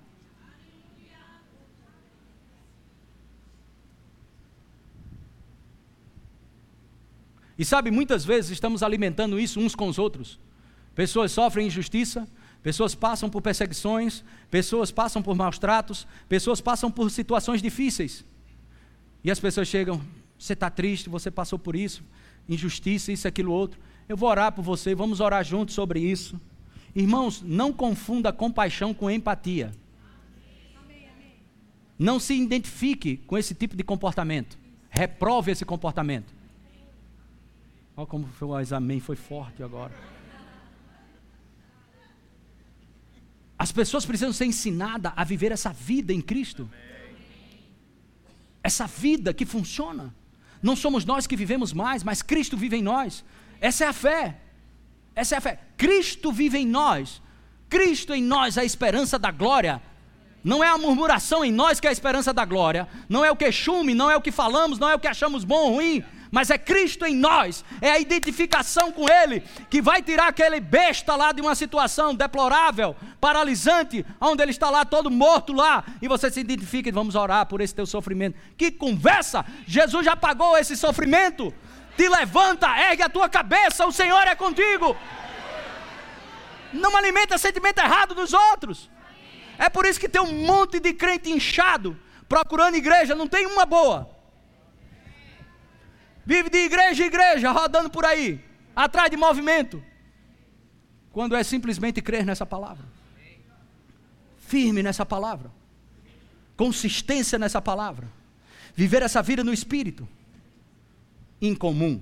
[7.58, 10.39] E sabe, muitas vezes estamos alimentando isso uns com os outros.
[10.93, 12.28] Pessoas sofrem injustiça,
[12.62, 18.26] pessoas passam por perseguições, pessoas passam por maus tratos, pessoas passam por situações difíceis.
[19.24, 20.01] E as pessoas chegam,
[20.38, 22.03] você está triste, você passou por isso,
[22.47, 23.80] injustiça, isso, aquilo, outro.
[24.08, 26.39] Eu vou orar por você, vamos orar juntos sobre isso.
[26.93, 29.72] Irmãos, não confunda compaixão com empatia.
[31.97, 34.58] Não se identifique com esse tipo de comportamento.
[34.89, 36.34] Reprove esse comportamento.
[37.97, 39.93] Olha como foi o exame, foi forte agora.
[43.57, 46.69] As pessoas precisam ser ensinadas a viver essa vida em Cristo.
[48.61, 50.13] Essa vida que funciona.
[50.61, 53.23] Não somos nós que vivemos mais, mas Cristo vive em nós.
[53.61, 54.41] Essa é a fé.
[55.15, 55.59] Essa é a fé.
[55.77, 57.21] Cristo vive em nós.
[57.69, 59.81] Cristo em nós, a esperança da glória.
[60.43, 62.89] Não é a murmuração em nós que é a esperança da glória.
[63.07, 65.55] Não é o queixume, não é o que falamos, não é o que achamos bom
[65.55, 66.03] ou ruim
[66.36, 71.15] mas é Cristo em nós, é a identificação com Ele que vai tirar aquele besta
[71.15, 76.29] lá de uma situação deplorável, paralisante, onde ele está lá todo morto lá, e você
[76.29, 78.38] se identifica e vamos orar por esse teu sofrimento.
[78.57, 79.45] Que conversa!
[79.65, 81.53] Jesus já pagou esse sofrimento.
[81.95, 84.93] Te levanta, ergue a tua cabeça, o Senhor é contigo.
[86.73, 88.91] Não alimenta sentimento errado dos outros.
[89.57, 93.65] É por isso que tem um monte de crente inchado, procurando igreja, não tem uma
[93.65, 94.14] boa.
[96.26, 98.43] Vive de igreja em igreja, rodando por aí,
[98.76, 99.84] atrás de movimento.
[101.11, 102.86] Quando é simplesmente crer nessa palavra.
[104.38, 105.51] Firme nessa palavra.
[106.57, 108.09] Consistência nessa palavra.
[108.76, 110.07] Viver essa vida no espírito.
[111.41, 112.01] Incomum.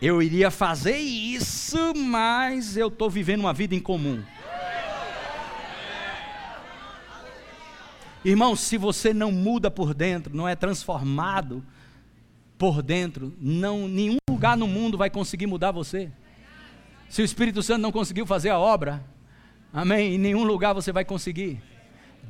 [0.00, 4.22] Eu iria fazer isso, mas eu estou vivendo uma vida incomum.
[8.24, 11.64] Irmão, se você não muda por dentro, não é transformado
[12.58, 16.10] por dentro, não nenhum lugar no mundo vai conseguir mudar você.
[17.08, 19.02] Se o Espírito Santo não conseguiu fazer a obra,
[19.72, 21.62] amém, em nenhum lugar você vai conseguir.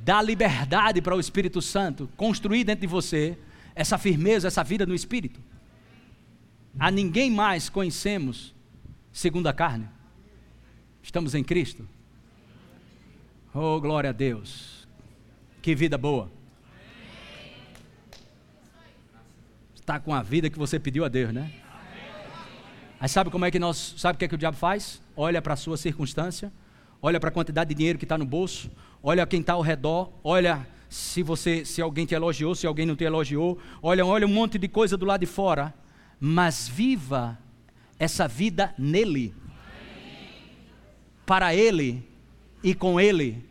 [0.04, 3.36] Dá liberdade para o Espírito Santo construir dentro de você
[3.74, 5.40] essa firmeza, essa vida no Espírito.
[6.78, 8.54] A ninguém mais conhecemos
[9.10, 9.88] segundo a carne.
[11.02, 11.88] Estamos em Cristo.
[13.52, 14.77] Oh, glória a Deus.
[15.68, 16.30] Que vida boa.
[19.74, 21.52] Está com a vida que você pediu a Deus, né?
[22.98, 25.02] Aí sabe como é que nós, sabe o que é que o diabo faz?
[25.14, 26.50] Olha para a sua circunstância,
[27.02, 28.70] olha para a quantidade de dinheiro que está no bolso,
[29.02, 32.96] olha quem está ao redor, olha se você, se alguém te elogiou, se alguém não
[32.96, 35.74] te elogiou, olha, olha um monte de coisa do lado de fora,
[36.18, 37.38] mas viva
[37.98, 39.34] essa vida nele,
[41.26, 42.08] para ele
[42.62, 43.47] e com ele.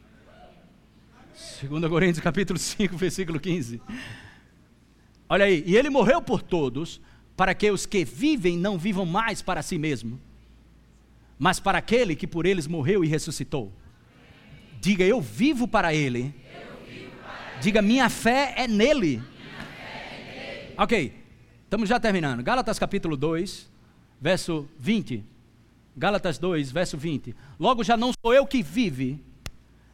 [1.66, 3.82] 2 Coríntios capítulo 5, versículo 15.
[5.28, 7.02] Olha aí, e ele morreu por todos,
[7.36, 10.20] para que os que vivem não vivam mais para si mesmo,
[11.40, 13.72] mas para aquele que por eles morreu e ressuscitou.
[14.80, 16.34] Diga, eu vivo para ele.
[17.60, 19.22] Diga, minha fé é nele.
[20.78, 21.12] Ok,
[21.64, 22.44] estamos já terminando.
[22.44, 23.68] Gálatas capítulo 2,
[24.22, 25.24] verso 20.
[25.96, 27.36] Gálatas 2, verso 20.
[27.60, 29.20] Logo já não sou eu que vive,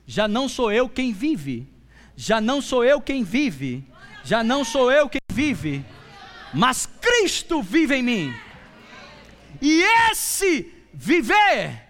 [0.06, 1.68] já não sou eu quem vive,
[2.16, 3.88] já não sou eu quem vive,
[4.24, 5.86] já não sou eu quem vive,
[6.54, 8.36] mas Cristo vive em mim.
[9.62, 9.82] E
[10.12, 11.82] esse viver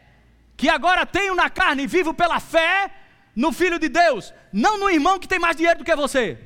[0.55, 2.91] que agora tenho na carne vivo pela fé
[3.36, 6.38] no Filho de Deus, não no irmão que tem mais dinheiro do que você.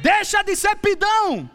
[0.00, 1.50] Deixa de ser pidão.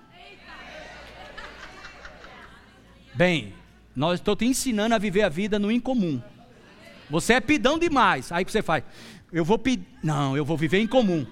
[3.14, 3.54] Bem,
[3.96, 6.22] nós estou te ensinando a viver a vida no incomum.
[7.10, 8.32] Você é pidão demais.
[8.32, 8.84] Aí que você faz?
[9.32, 9.86] Eu vou pedir.
[10.04, 11.26] Não, eu vou viver em comum.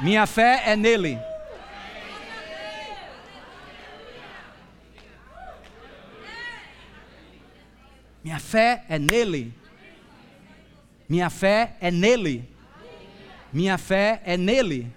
[0.00, 1.18] Minha fé é nele.
[8.22, 9.54] Minha fé é nele.
[11.08, 12.48] Minha fé é nele.
[13.52, 14.92] Minha fé é nele.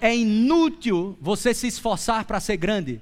[0.00, 3.00] É inútil você se esforçar para ser grande.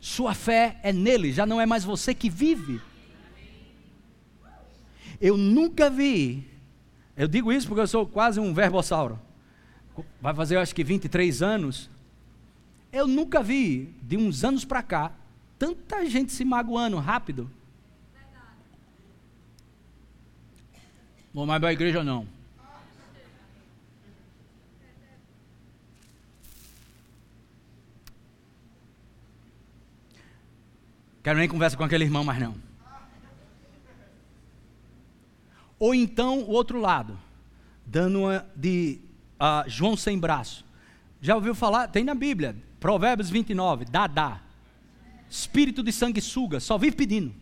[0.00, 2.80] Sua fé é nele, já não é mais você que vive.
[5.20, 6.48] Eu nunca vi
[7.18, 9.18] eu digo isso porque eu sou quase um verbossauro.
[10.20, 11.90] Vai fazer, acho que 23 anos.
[12.92, 15.10] Eu nunca vi, de uns anos para cá,
[15.58, 17.50] tanta gente se magoando rápido.
[21.34, 22.24] Vou mais para a igreja não.
[31.22, 32.54] Quero nem conversa com aquele irmão mais não.
[35.78, 37.18] Ou então o outro lado,
[37.86, 39.00] dando uma de
[39.40, 40.64] uh, João sem braço.
[41.20, 41.88] Já ouviu falar?
[41.88, 44.40] Tem na Bíblia, Provérbios 29, dá, dá.
[45.30, 47.34] Espírito de sanguessuga, só vive pedindo.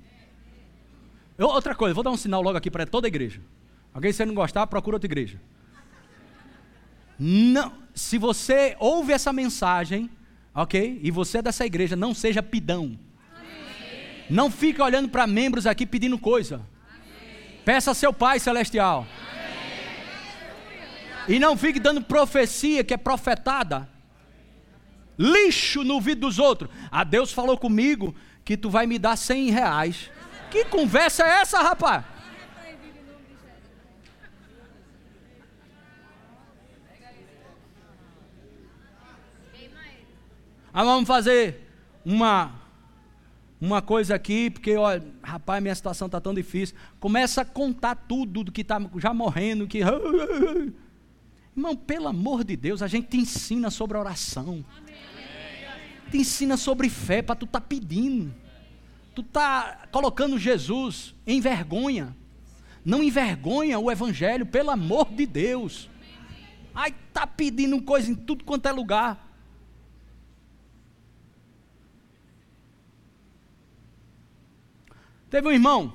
[1.39, 3.41] Eu, outra coisa, vou dar um sinal logo aqui para toda a igreja.
[3.93, 5.41] Alguém se não gostar, procura outra igreja.
[7.19, 10.11] Não, se você ouve essa mensagem,
[10.55, 11.01] ok?
[11.03, 12.99] E você é dessa igreja, não seja pidão.
[14.29, 16.61] Não fique olhando para membros aqui pedindo coisa.
[17.65, 19.07] Peça a seu Pai Celestial.
[21.29, 23.89] E não fique dando profecia que é profetada.
[25.19, 26.71] Lixo no ouvido dos outros.
[26.91, 28.15] Ah, Deus falou comigo
[28.45, 30.11] que tu vai me dar cem reais.
[30.51, 32.05] Que conversa é essa, rapaz?
[40.73, 41.67] Ah, vamos fazer
[42.05, 42.66] uma
[43.61, 46.77] uma coisa aqui, porque, olha, rapaz, minha situação está tão difícil.
[47.01, 49.81] Começa a contar tudo do que está já morrendo, que.
[51.57, 54.63] Irmão, pelo amor de Deus, a gente te ensina sobre oração.
[56.11, 58.35] Te ensina sobre fé para tu estar tá pedindo.
[59.15, 62.15] Tu tá colocando Jesus em vergonha.
[62.85, 65.89] Não envergonha o evangelho, pelo amor de Deus.
[66.75, 69.26] Ai, tá pedindo coisa em tudo quanto é lugar.
[75.31, 75.93] Teve um irmão,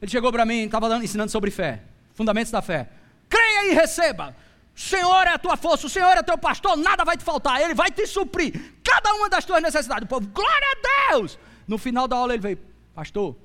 [0.00, 2.88] ele chegou para mim, estava ensinando sobre fé, fundamentos da fé.
[3.28, 4.34] Creia e receba.
[4.76, 7.60] O Senhor é a tua força, o Senhor é teu pastor, nada vai te faltar,
[7.60, 8.52] Ele vai te suprir
[8.82, 10.04] cada uma das tuas necessidades.
[10.04, 11.38] O povo, glória a Deus!
[11.68, 12.58] No final da aula ele veio,
[12.94, 13.36] pastor,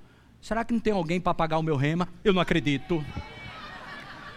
[0.42, 2.08] será que não tem alguém para pagar o meu rema?
[2.24, 3.06] Eu não acredito.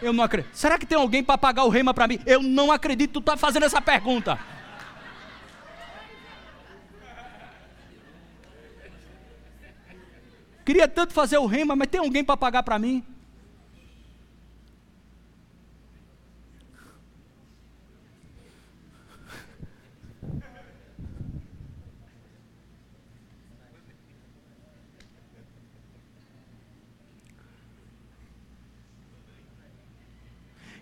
[0.02, 0.54] Eu não acredito.
[0.54, 2.20] Será que tem alguém para pagar o rema para mim?
[2.26, 4.38] Eu não acredito, tu está fazendo essa pergunta.
[10.70, 13.02] Queria tanto fazer o rema, mas tem alguém para pagar para mim?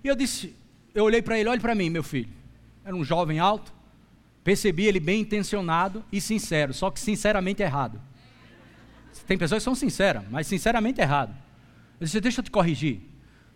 [0.05, 0.55] E eu disse,
[0.95, 2.28] eu olhei para ele, olhe para mim, meu filho.
[2.84, 3.72] Era um jovem alto,
[4.45, 8.07] percebi ele bem intencionado e sincero, só que sinceramente errado.
[9.26, 11.34] Tem pessoas que são sinceras, mas sinceramente errado.
[12.00, 13.00] Eu disse, deixa eu te corrigir.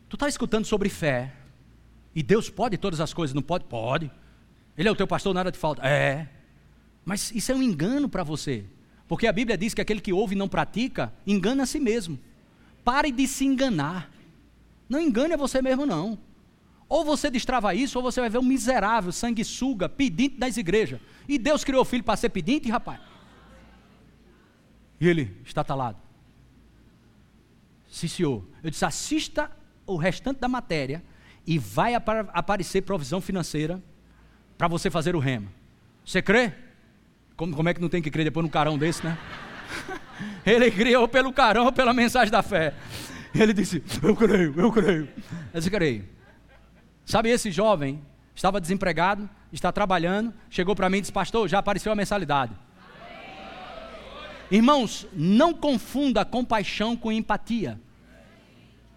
[0.09, 1.33] Tu está escutando sobre fé.
[2.15, 3.65] E Deus pode todas as coisas, não pode?
[3.65, 4.11] Pode.
[4.77, 5.87] Ele é o teu pastor, nada te falta.
[5.87, 6.29] É.
[7.05, 8.65] Mas isso é um engano para você.
[9.09, 12.19] Porque a Bíblia diz que aquele que ouve e não pratica, engana a si mesmo.
[12.85, 14.11] Pare de se enganar.
[14.89, 16.19] Não engane a você mesmo, não.
[16.89, 21.01] Ou você destrava isso, ou você vai ver um miserável, sanguessuga, pedinte das igrejas.
[21.27, 23.01] E Deus criou o filho para ser pedinte, rapaz.
[25.03, 25.99] E ele está talado.
[27.91, 28.45] Sim, senhor.
[28.63, 29.51] Eu disse: assista
[29.85, 31.03] o restante da matéria
[31.45, 33.83] e vai aparecer provisão financeira
[34.57, 35.49] para você fazer o rema.
[36.07, 36.53] Você crê?
[37.37, 39.19] Como, como é que não tem que crer depois num carão desse, né?
[40.47, 42.73] Ele criou pelo carão ou pela mensagem da fé.
[43.35, 45.09] Ele disse: Eu creio, eu creio.
[45.53, 46.09] Eu disse: Creio.
[47.05, 48.01] Sabe, esse jovem
[48.37, 52.55] estava desempregado, está trabalhando, chegou para mim e disse: Pastor, já apareceu a mensalidade.
[54.53, 57.81] Irmãos, não confunda compaixão com empatia.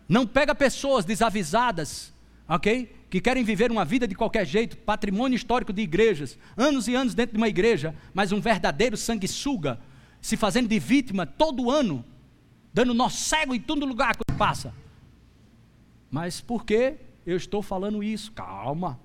[0.06, 2.14] Não pega pessoas desavisadas,
[2.46, 2.94] ok?
[3.10, 7.16] Que querem viver uma vida de qualquer jeito, patrimônio histórico de igrejas, anos e anos
[7.16, 9.80] dentro de uma igreja, mas um verdadeiro sanguessuga,
[10.22, 12.04] se fazendo de vítima todo ano,
[12.74, 14.74] dando nó cego em todo lugar que passa.
[16.12, 16.96] Mas por que
[17.26, 18.30] eu estou falando isso?
[18.34, 19.00] Calma.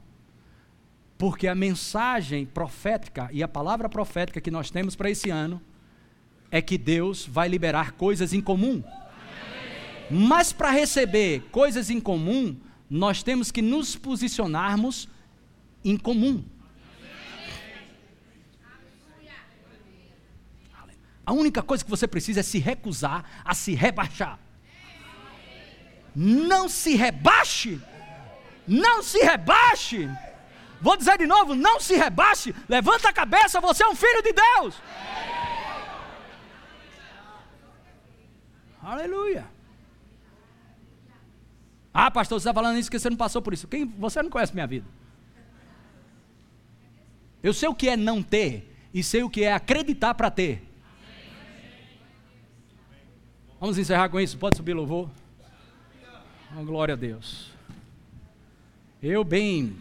[1.16, 5.62] Porque a mensagem profética e a palavra profética que nós temos para esse ano
[6.50, 8.82] é que Deus vai liberar coisas em comum.
[10.10, 12.56] Mas para receber coisas em comum,
[12.88, 15.08] nós temos que nos posicionarmos
[15.84, 16.44] em comum.
[21.24, 24.36] A única coisa que você precisa é se recusar a se rebaixar.
[26.14, 27.80] Não se rebaixe.
[28.66, 30.10] Não se rebaixe.
[30.80, 32.52] Vou dizer de novo: não se rebaixe.
[32.68, 34.74] Levanta a cabeça, você é um filho de Deus.
[38.82, 39.46] Aleluia.
[41.92, 43.68] Ah, pastor, você está falando isso porque você não passou por isso.
[43.68, 44.86] Quem, você não conhece minha vida.
[47.42, 50.62] Eu sei o que é não ter e sei o que é acreditar para ter.
[53.58, 54.38] Vamos encerrar com isso.
[54.38, 55.10] Pode subir louvor.
[56.56, 57.50] Oh, glória a Deus.
[59.02, 59.76] Eu bem,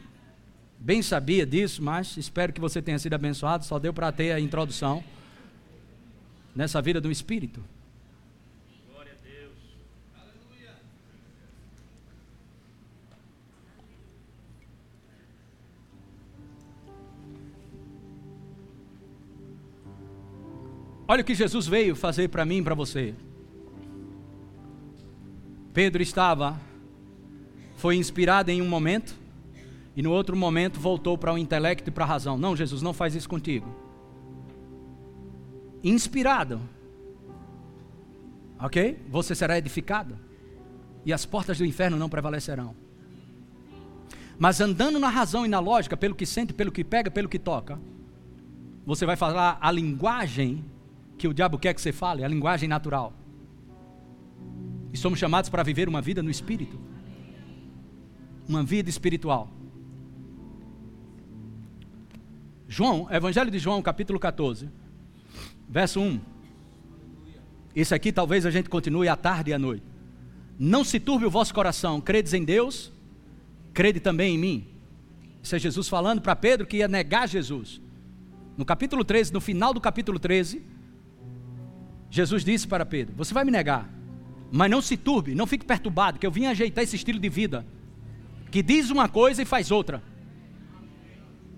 [0.77, 3.65] bem sabia disso, mas espero que você tenha sido abençoado.
[3.65, 5.03] Só deu para ter a introdução
[6.55, 7.63] nessa vida do Espírito.
[21.11, 23.15] Olha o que Jesus veio fazer para mim e para você.
[25.73, 26.55] Pedro estava,
[27.77, 29.15] foi inspirado em um momento,
[29.95, 32.37] e no outro momento voltou para o intelecto e para a razão.
[32.37, 33.65] Não, Jesus, não faz isso contigo.
[35.83, 36.61] Inspirado,
[38.59, 39.03] ok?
[39.09, 40.15] Você será edificado,
[41.03, 42.75] e as portas do inferno não prevalecerão.
[44.37, 47.39] Mas andando na razão e na lógica, pelo que sente, pelo que pega, pelo que
[47.39, 47.79] toca,
[48.85, 50.63] você vai falar a linguagem
[51.19, 53.13] que o diabo quer que você fale, a linguagem natural.
[54.93, 56.79] E somos chamados para viver uma vida no espírito.
[58.47, 59.51] Uma vida espiritual.
[62.67, 64.69] João, Evangelho de João, capítulo 14,
[65.67, 66.19] verso 1.
[67.75, 69.83] Esse aqui talvez a gente continue à tarde e à noite.
[70.57, 72.91] Não se turbe o vosso coração, credes em Deus,
[73.73, 74.67] crede também em mim.
[75.43, 77.81] Isso é Jesus falando para Pedro que ia negar Jesus.
[78.57, 80.61] No capítulo 13, no final do capítulo 13,
[82.09, 83.89] Jesus disse para Pedro: Você vai me negar,
[84.51, 87.65] mas não se turbe, não fique perturbado, que eu vim ajeitar esse estilo de vida,
[88.51, 90.01] que diz uma coisa e faz outra.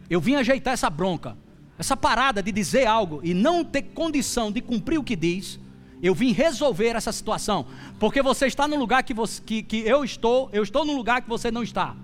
[0.10, 1.38] Eu vim ajeitar essa bronca,
[1.80, 5.60] essa parada de dizer algo e não ter condição de cumprir o que diz.
[6.04, 7.68] Eu vim resolver essa situação,
[8.00, 11.22] porque você está no lugar que, você, que, que eu estou, eu estou no lugar
[11.22, 11.96] que você não está.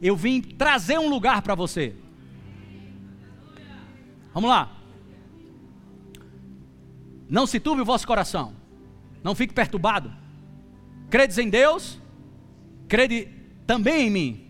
[0.00, 1.94] Eu vim trazer um lugar para você.
[4.34, 4.75] Vamos lá.
[7.28, 8.54] Não se turbe o vosso coração.
[9.22, 10.12] Não fique perturbado.
[11.10, 12.00] Credes em Deus?
[12.88, 13.28] Crede
[13.66, 14.46] também em mim.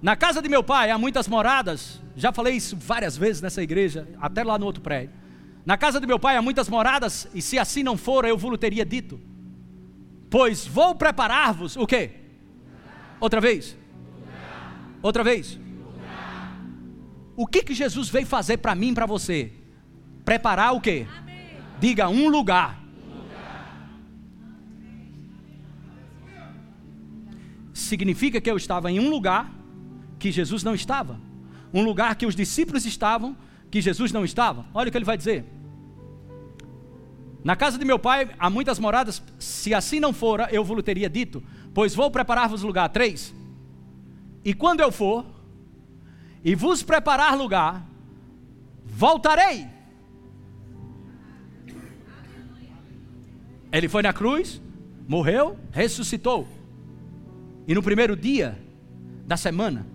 [0.00, 2.00] Na casa de meu pai há muitas moradas.
[2.14, 5.14] Já falei isso várias vezes nessa igreja, até lá no outro prédio.
[5.64, 8.56] Na casa de meu pai há muitas moradas, e se assim não for, eu vos
[8.58, 9.20] teria dito.
[10.30, 12.10] Pois vou preparar-vos o quê?
[13.20, 13.76] Outra vez?
[15.02, 15.58] Outra vez?
[17.36, 19.52] O que que Jesus veio fazer para mim para você?
[20.24, 21.06] Preparar o quê?
[21.78, 22.82] Diga um lugar.
[27.72, 29.52] Significa que eu estava em um lugar
[30.18, 31.20] que Jesus não estava.
[31.72, 33.36] Um lugar que os discípulos estavam,
[33.70, 34.64] que Jesus não estava.
[34.72, 35.44] Olha o que ele vai dizer.
[37.44, 41.08] Na casa de meu pai há muitas moradas, se assim não fora, eu vos teria
[41.08, 42.88] dito, pois vou preparar-vos lugar.
[42.88, 43.32] Três.
[44.44, 45.24] E quando eu for,
[46.42, 47.86] e vos preparar lugar,
[48.84, 49.75] voltarei.
[53.76, 54.62] Ele foi na cruz,
[55.06, 56.48] morreu, ressuscitou.
[57.68, 58.58] E no primeiro dia
[59.26, 59.86] da semana,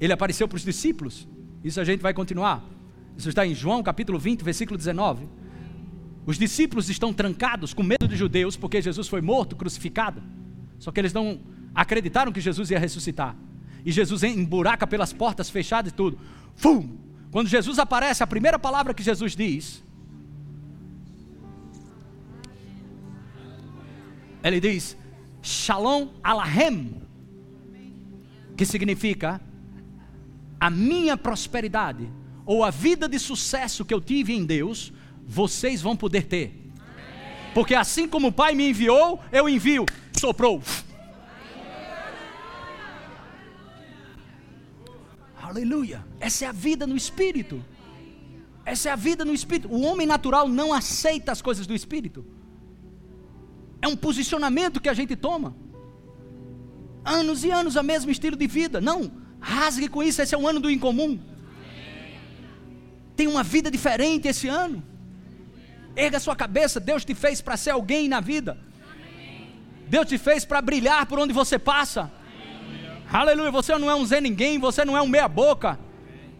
[0.00, 1.28] ele apareceu para os discípulos.
[1.62, 2.64] Isso a gente vai continuar.
[3.16, 5.28] Isso está em João capítulo 20, versículo 19.
[6.26, 10.20] Os discípulos estão trancados com medo dos judeus porque Jesus foi morto, crucificado.
[10.80, 11.38] Só que eles não
[11.72, 13.36] acreditaram que Jesus ia ressuscitar.
[13.84, 16.18] E Jesus emburaca pelas portas fechadas e tudo.
[16.56, 16.88] Fum!
[17.30, 19.84] Quando Jesus aparece, a primeira palavra que Jesus diz,
[24.42, 24.96] ele diz:
[25.42, 27.02] Shalom Alahem,
[28.56, 29.40] que significa
[30.60, 32.08] a minha prosperidade
[32.44, 34.92] ou a vida de sucesso que eu tive em Deus,
[35.26, 36.72] vocês vão poder ter.
[37.54, 39.84] Porque assim como o Pai me enviou, eu envio.
[40.18, 40.62] Soprou.
[45.40, 46.04] Aleluia.
[46.20, 47.64] Essa é a vida no espírito.
[48.64, 49.68] Essa é a vida no espírito.
[49.68, 52.24] O homem natural não aceita as coisas do espírito.
[53.80, 55.54] É um posicionamento que a gente toma.
[57.04, 58.80] Anos e anos o mesmo estilo de vida.
[58.80, 59.10] Não,
[59.40, 61.18] rasgue com isso, esse é um ano do incomum.
[63.16, 64.82] Tem uma vida diferente esse ano.
[65.96, 68.58] Erga sua cabeça, Deus te fez para ser alguém na vida.
[69.88, 72.12] Deus te fez para brilhar por onde você passa.
[73.10, 75.78] Aleluia, você não é um Zé Ninguém, você não é um meia-boca.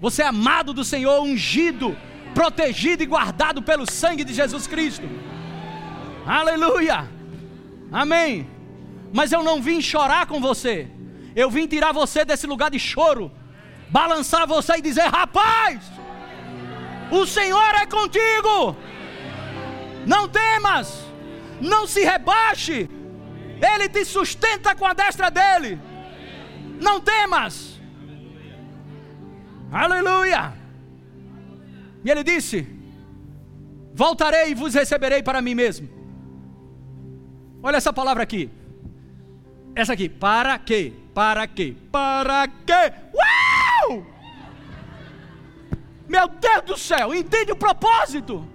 [0.01, 1.97] Você é amado do Senhor, ungido,
[2.35, 5.09] protegido e guardado pelo sangue de Jesus Cristo.
[6.27, 7.09] Aleluia,
[7.93, 8.49] amém.
[9.13, 10.89] Mas eu não vim chorar com você,
[11.35, 13.31] eu vim tirar você desse lugar de choro,
[13.91, 15.81] balançar você e dizer: rapaz,
[17.11, 18.77] o Senhor é contigo,
[20.07, 21.05] não temas,
[21.61, 22.89] não se rebaixe,
[23.61, 25.81] Ele te sustenta com a destra dele
[26.81, 27.79] não temas.
[29.71, 30.55] Aleluia.
[32.05, 32.67] E ele disse:
[33.93, 35.89] Voltarei e vos receberei para mim mesmo.
[37.63, 38.51] Olha essa palavra aqui.
[39.75, 40.09] Essa aqui.
[40.09, 40.93] Para quê?
[41.15, 41.75] Para quê?
[41.91, 42.93] Para quê?
[43.15, 44.07] Uau!
[46.09, 48.47] Meu Deus do céu, entende o propósito?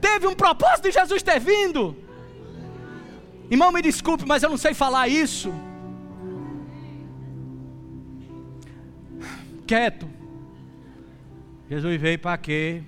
[0.00, 1.96] Teve um propósito de Jesus ter vindo.
[3.50, 5.52] Irmão, me desculpe, mas eu não sei falar isso.
[9.72, 10.06] quieto.
[11.70, 12.82] Jesus veio para quê?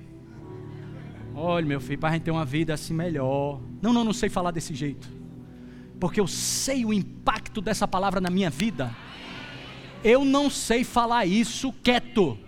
[1.34, 3.58] Olha, meu filho, para a gente ter uma vida assim melhor.
[3.80, 5.08] Não, não, não sei falar desse jeito.
[6.04, 8.94] Porque eu sei o impacto dessa palavra na minha vida.
[10.04, 12.38] Eu não sei falar isso quieto.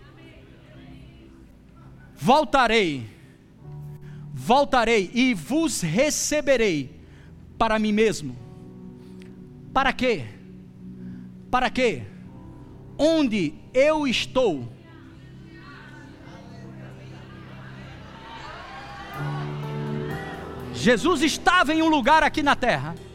[2.15, 3.09] Voltarei,
[4.31, 7.01] voltarei e vos receberei
[7.57, 8.37] para mim mesmo.
[9.73, 10.27] Para quê?
[11.51, 12.03] Para quê?
[12.99, 14.69] onde eu estou.
[20.75, 23.06] Jesus estava em um lugar aqui na terra.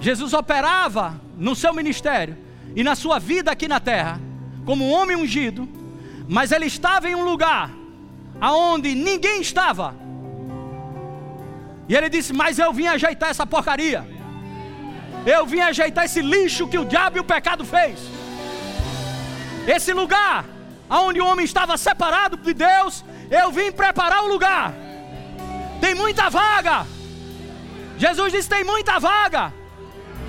[0.00, 2.36] Jesus operava no seu ministério
[2.74, 4.20] e na sua vida aqui na terra
[4.64, 5.68] como um homem ungido,
[6.28, 7.70] mas ele estava em um lugar
[8.40, 9.94] aonde ninguém estava.
[11.88, 14.06] E ele disse: "Mas eu vim ajeitar essa porcaria.
[15.26, 17.98] Eu vim ajeitar esse lixo que o diabo e o pecado fez."
[19.66, 20.44] Esse lugar,
[20.88, 24.74] onde o homem estava separado de Deus, eu vim preparar o lugar.
[25.80, 26.86] Tem muita vaga.
[27.98, 29.52] Jesus disse: tem muita vaga.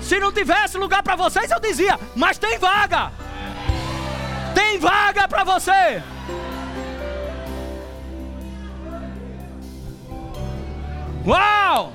[0.00, 3.12] Se não tivesse lugar para vocês, eu dizia: mas tem vaga.
[4.54, 6.02] Tem vaga para você.
[11.26, 11.92] Uau!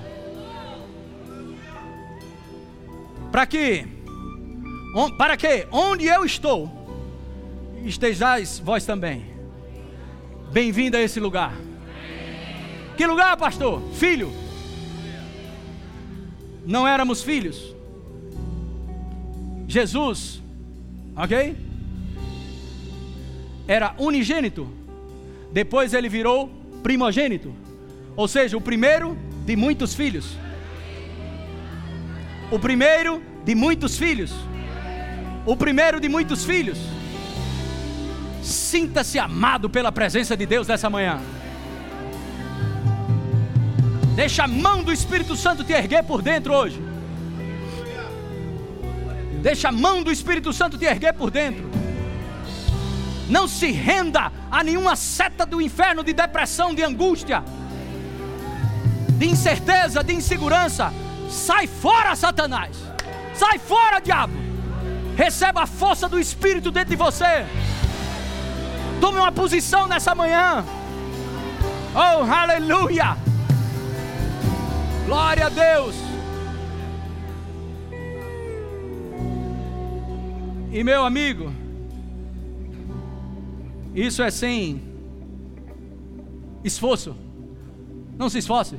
[3.32, 3.86] Para quê?
[5.18, 5.68] Para quê?
[5.72, 6.72] Onde eu estou,
[7.84, 9.26] estejais vós também.
[10.54, 11.54] Bem-vindo a esse lugar.
[12.96, 13.82] Que lugar, pastor?
[13.94, 14.32] Filho.
[16.66, 17.75] Não éramos filhos.
[19.68, 20.42] Jesus,
[21.16, 21.56] ok?
[23.68, 24.68] Era unigênito.
[25.52, 26.50] Depois ele virou
[26.84, 27.54] primogênito.
[28.16, 30.38] Ou seja, o primeiro de muitos filhos.
[32.52, 34.32] O primeiro de muitos filhos.
[35.46, 36.78] O primeiro de muitos filhos.
[38.42, 41.20] Sinta-se amado pela presença de Deus nessa manhã.
[44.16, 46.85] Deixa a mão do Espírito Santo te erguer por dentro hoje.
[49.46, 51.70] Deixa a mão do Espírito Santo te erguer por dentro.
[53.30, 57.44] Não se renda a nenhuma seta do inferno de depressão, de angústia.
[59.20, 60.92] de incerteza, de insegurança.
[61.30, 62.76] Sai fora, Satanás!
[63.36, 64.34] Sai fora, diabo!
[65.16, 67.46] Receba a força do Espírito dentro de você.
[69.00, 70.66] Tome uma posição nessa manhã.
[71.94, 73.16] Oh, aleluia!
[75.06, 76.05] Glória a Deus!
[80.76, 81.54] E meu amigo,
[83.96, 84.82] isso é sem
[86.66, 87.16] esforço.
[88.18, 88.76] Não se esforce.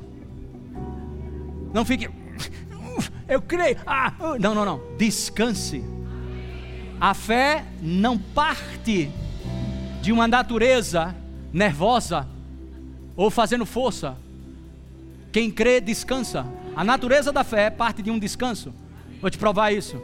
[1.72, 2.10] Não fique.
[3.26, 3.78] Eu creio.
[3.86, 4.82] Ah, não, não, não.
[4.98, 5.82] Descanse.
[7.00, 9.10] A fé não parte
[10.02, 11.16] de uma natureza
[11.50, 12.28] nervosa
[13.16, 14.18] ou fazendo força.
[15.32, 16.44] Quem crê, descansa.
[16.76, 18.74] A natureza da fé parte de um descanso.
[19.18, 19.98] Vou te provar isso.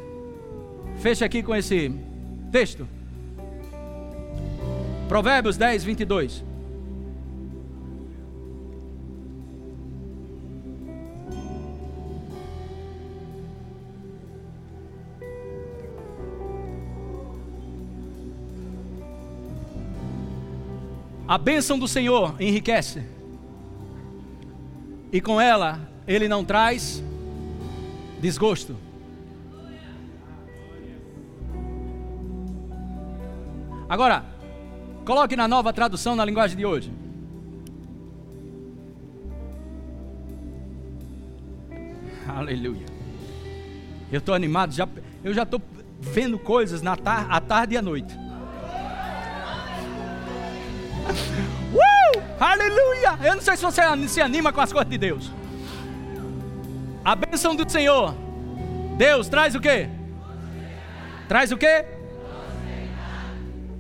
[1.02, 1.92] Feche aqui com esse
[2.52, 2.86] texto.
[5.08, 6.44] Provérbios 10, 22.
[21.26, 23.02] A bênção do Senhor enriquece,
[25.10, 27.02] e com ela ele não traz
[28.20, 28.91] desgosto.
[33.92, 34.24] Agora,
[35.04, 36.90] coloque na nova tradução na linguagem de hoje.
[42.26, 42.86] Aleluia.
[44.10, 44.88] Eu estou animado, já,
[45.22, 45.60] eu já estou
[46.00, 48.16] vendo coisas na tar, à tarde e à noite.
[51.72, 52.22] Uh!
[52.38, 53.18] Aleluia!
[53.22, 55.30] Eu não sei se você se anima com as coisas de Deus.
[57.04, 58.14] A bênção do Senhor.
[58.96, 59.90] Deus traz o quê?
[61.28, 61.91] Traz o quê?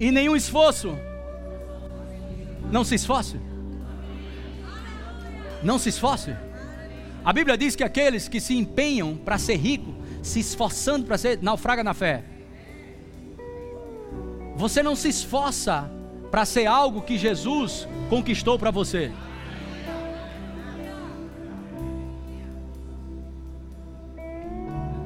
[0.02, 0.98] E nenhum esforço.
[2.72, 3.36] Não se esforce.
[5.62, 6.34] Não se esforce.
[7.24, 11.40] A Bíblia diz que aqueles que se empenham para ser rico, se esforçando para ser,
[11.40, 12.24] naufraga na fé.
[14.56, 15.88] Você não se esforça
[16.32, 19.12] para ser algo que Jesus conquistou para você.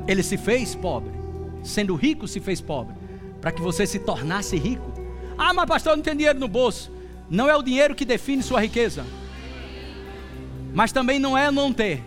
[0.09, 1.13] Ele se fez pobre,
[1.63, 2.95] sendo rico se fez pobre,
[3.47, 4.93] para que você se tornasse rico.
[5.39, 6.91] Ah, mas pastor, não tem dinheiro no bolso.
[7.31, 9.07] Não é o dinheiro que define sua riqueza,
[10.75, 12.03] mas também não é não ter.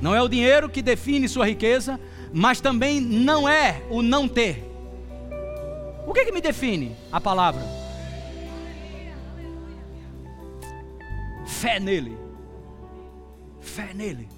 [0.00, 2.00] Não é o dinheiro que define sua riqueza,
[2.32, 4.68] mas também não é o não ter.
[6.08, 6.96] O que, que me define?
[7.12, 7.62] A palavra.
[11.46, 12.18] Fé nele.
[13.60, 14.37] Fé nele.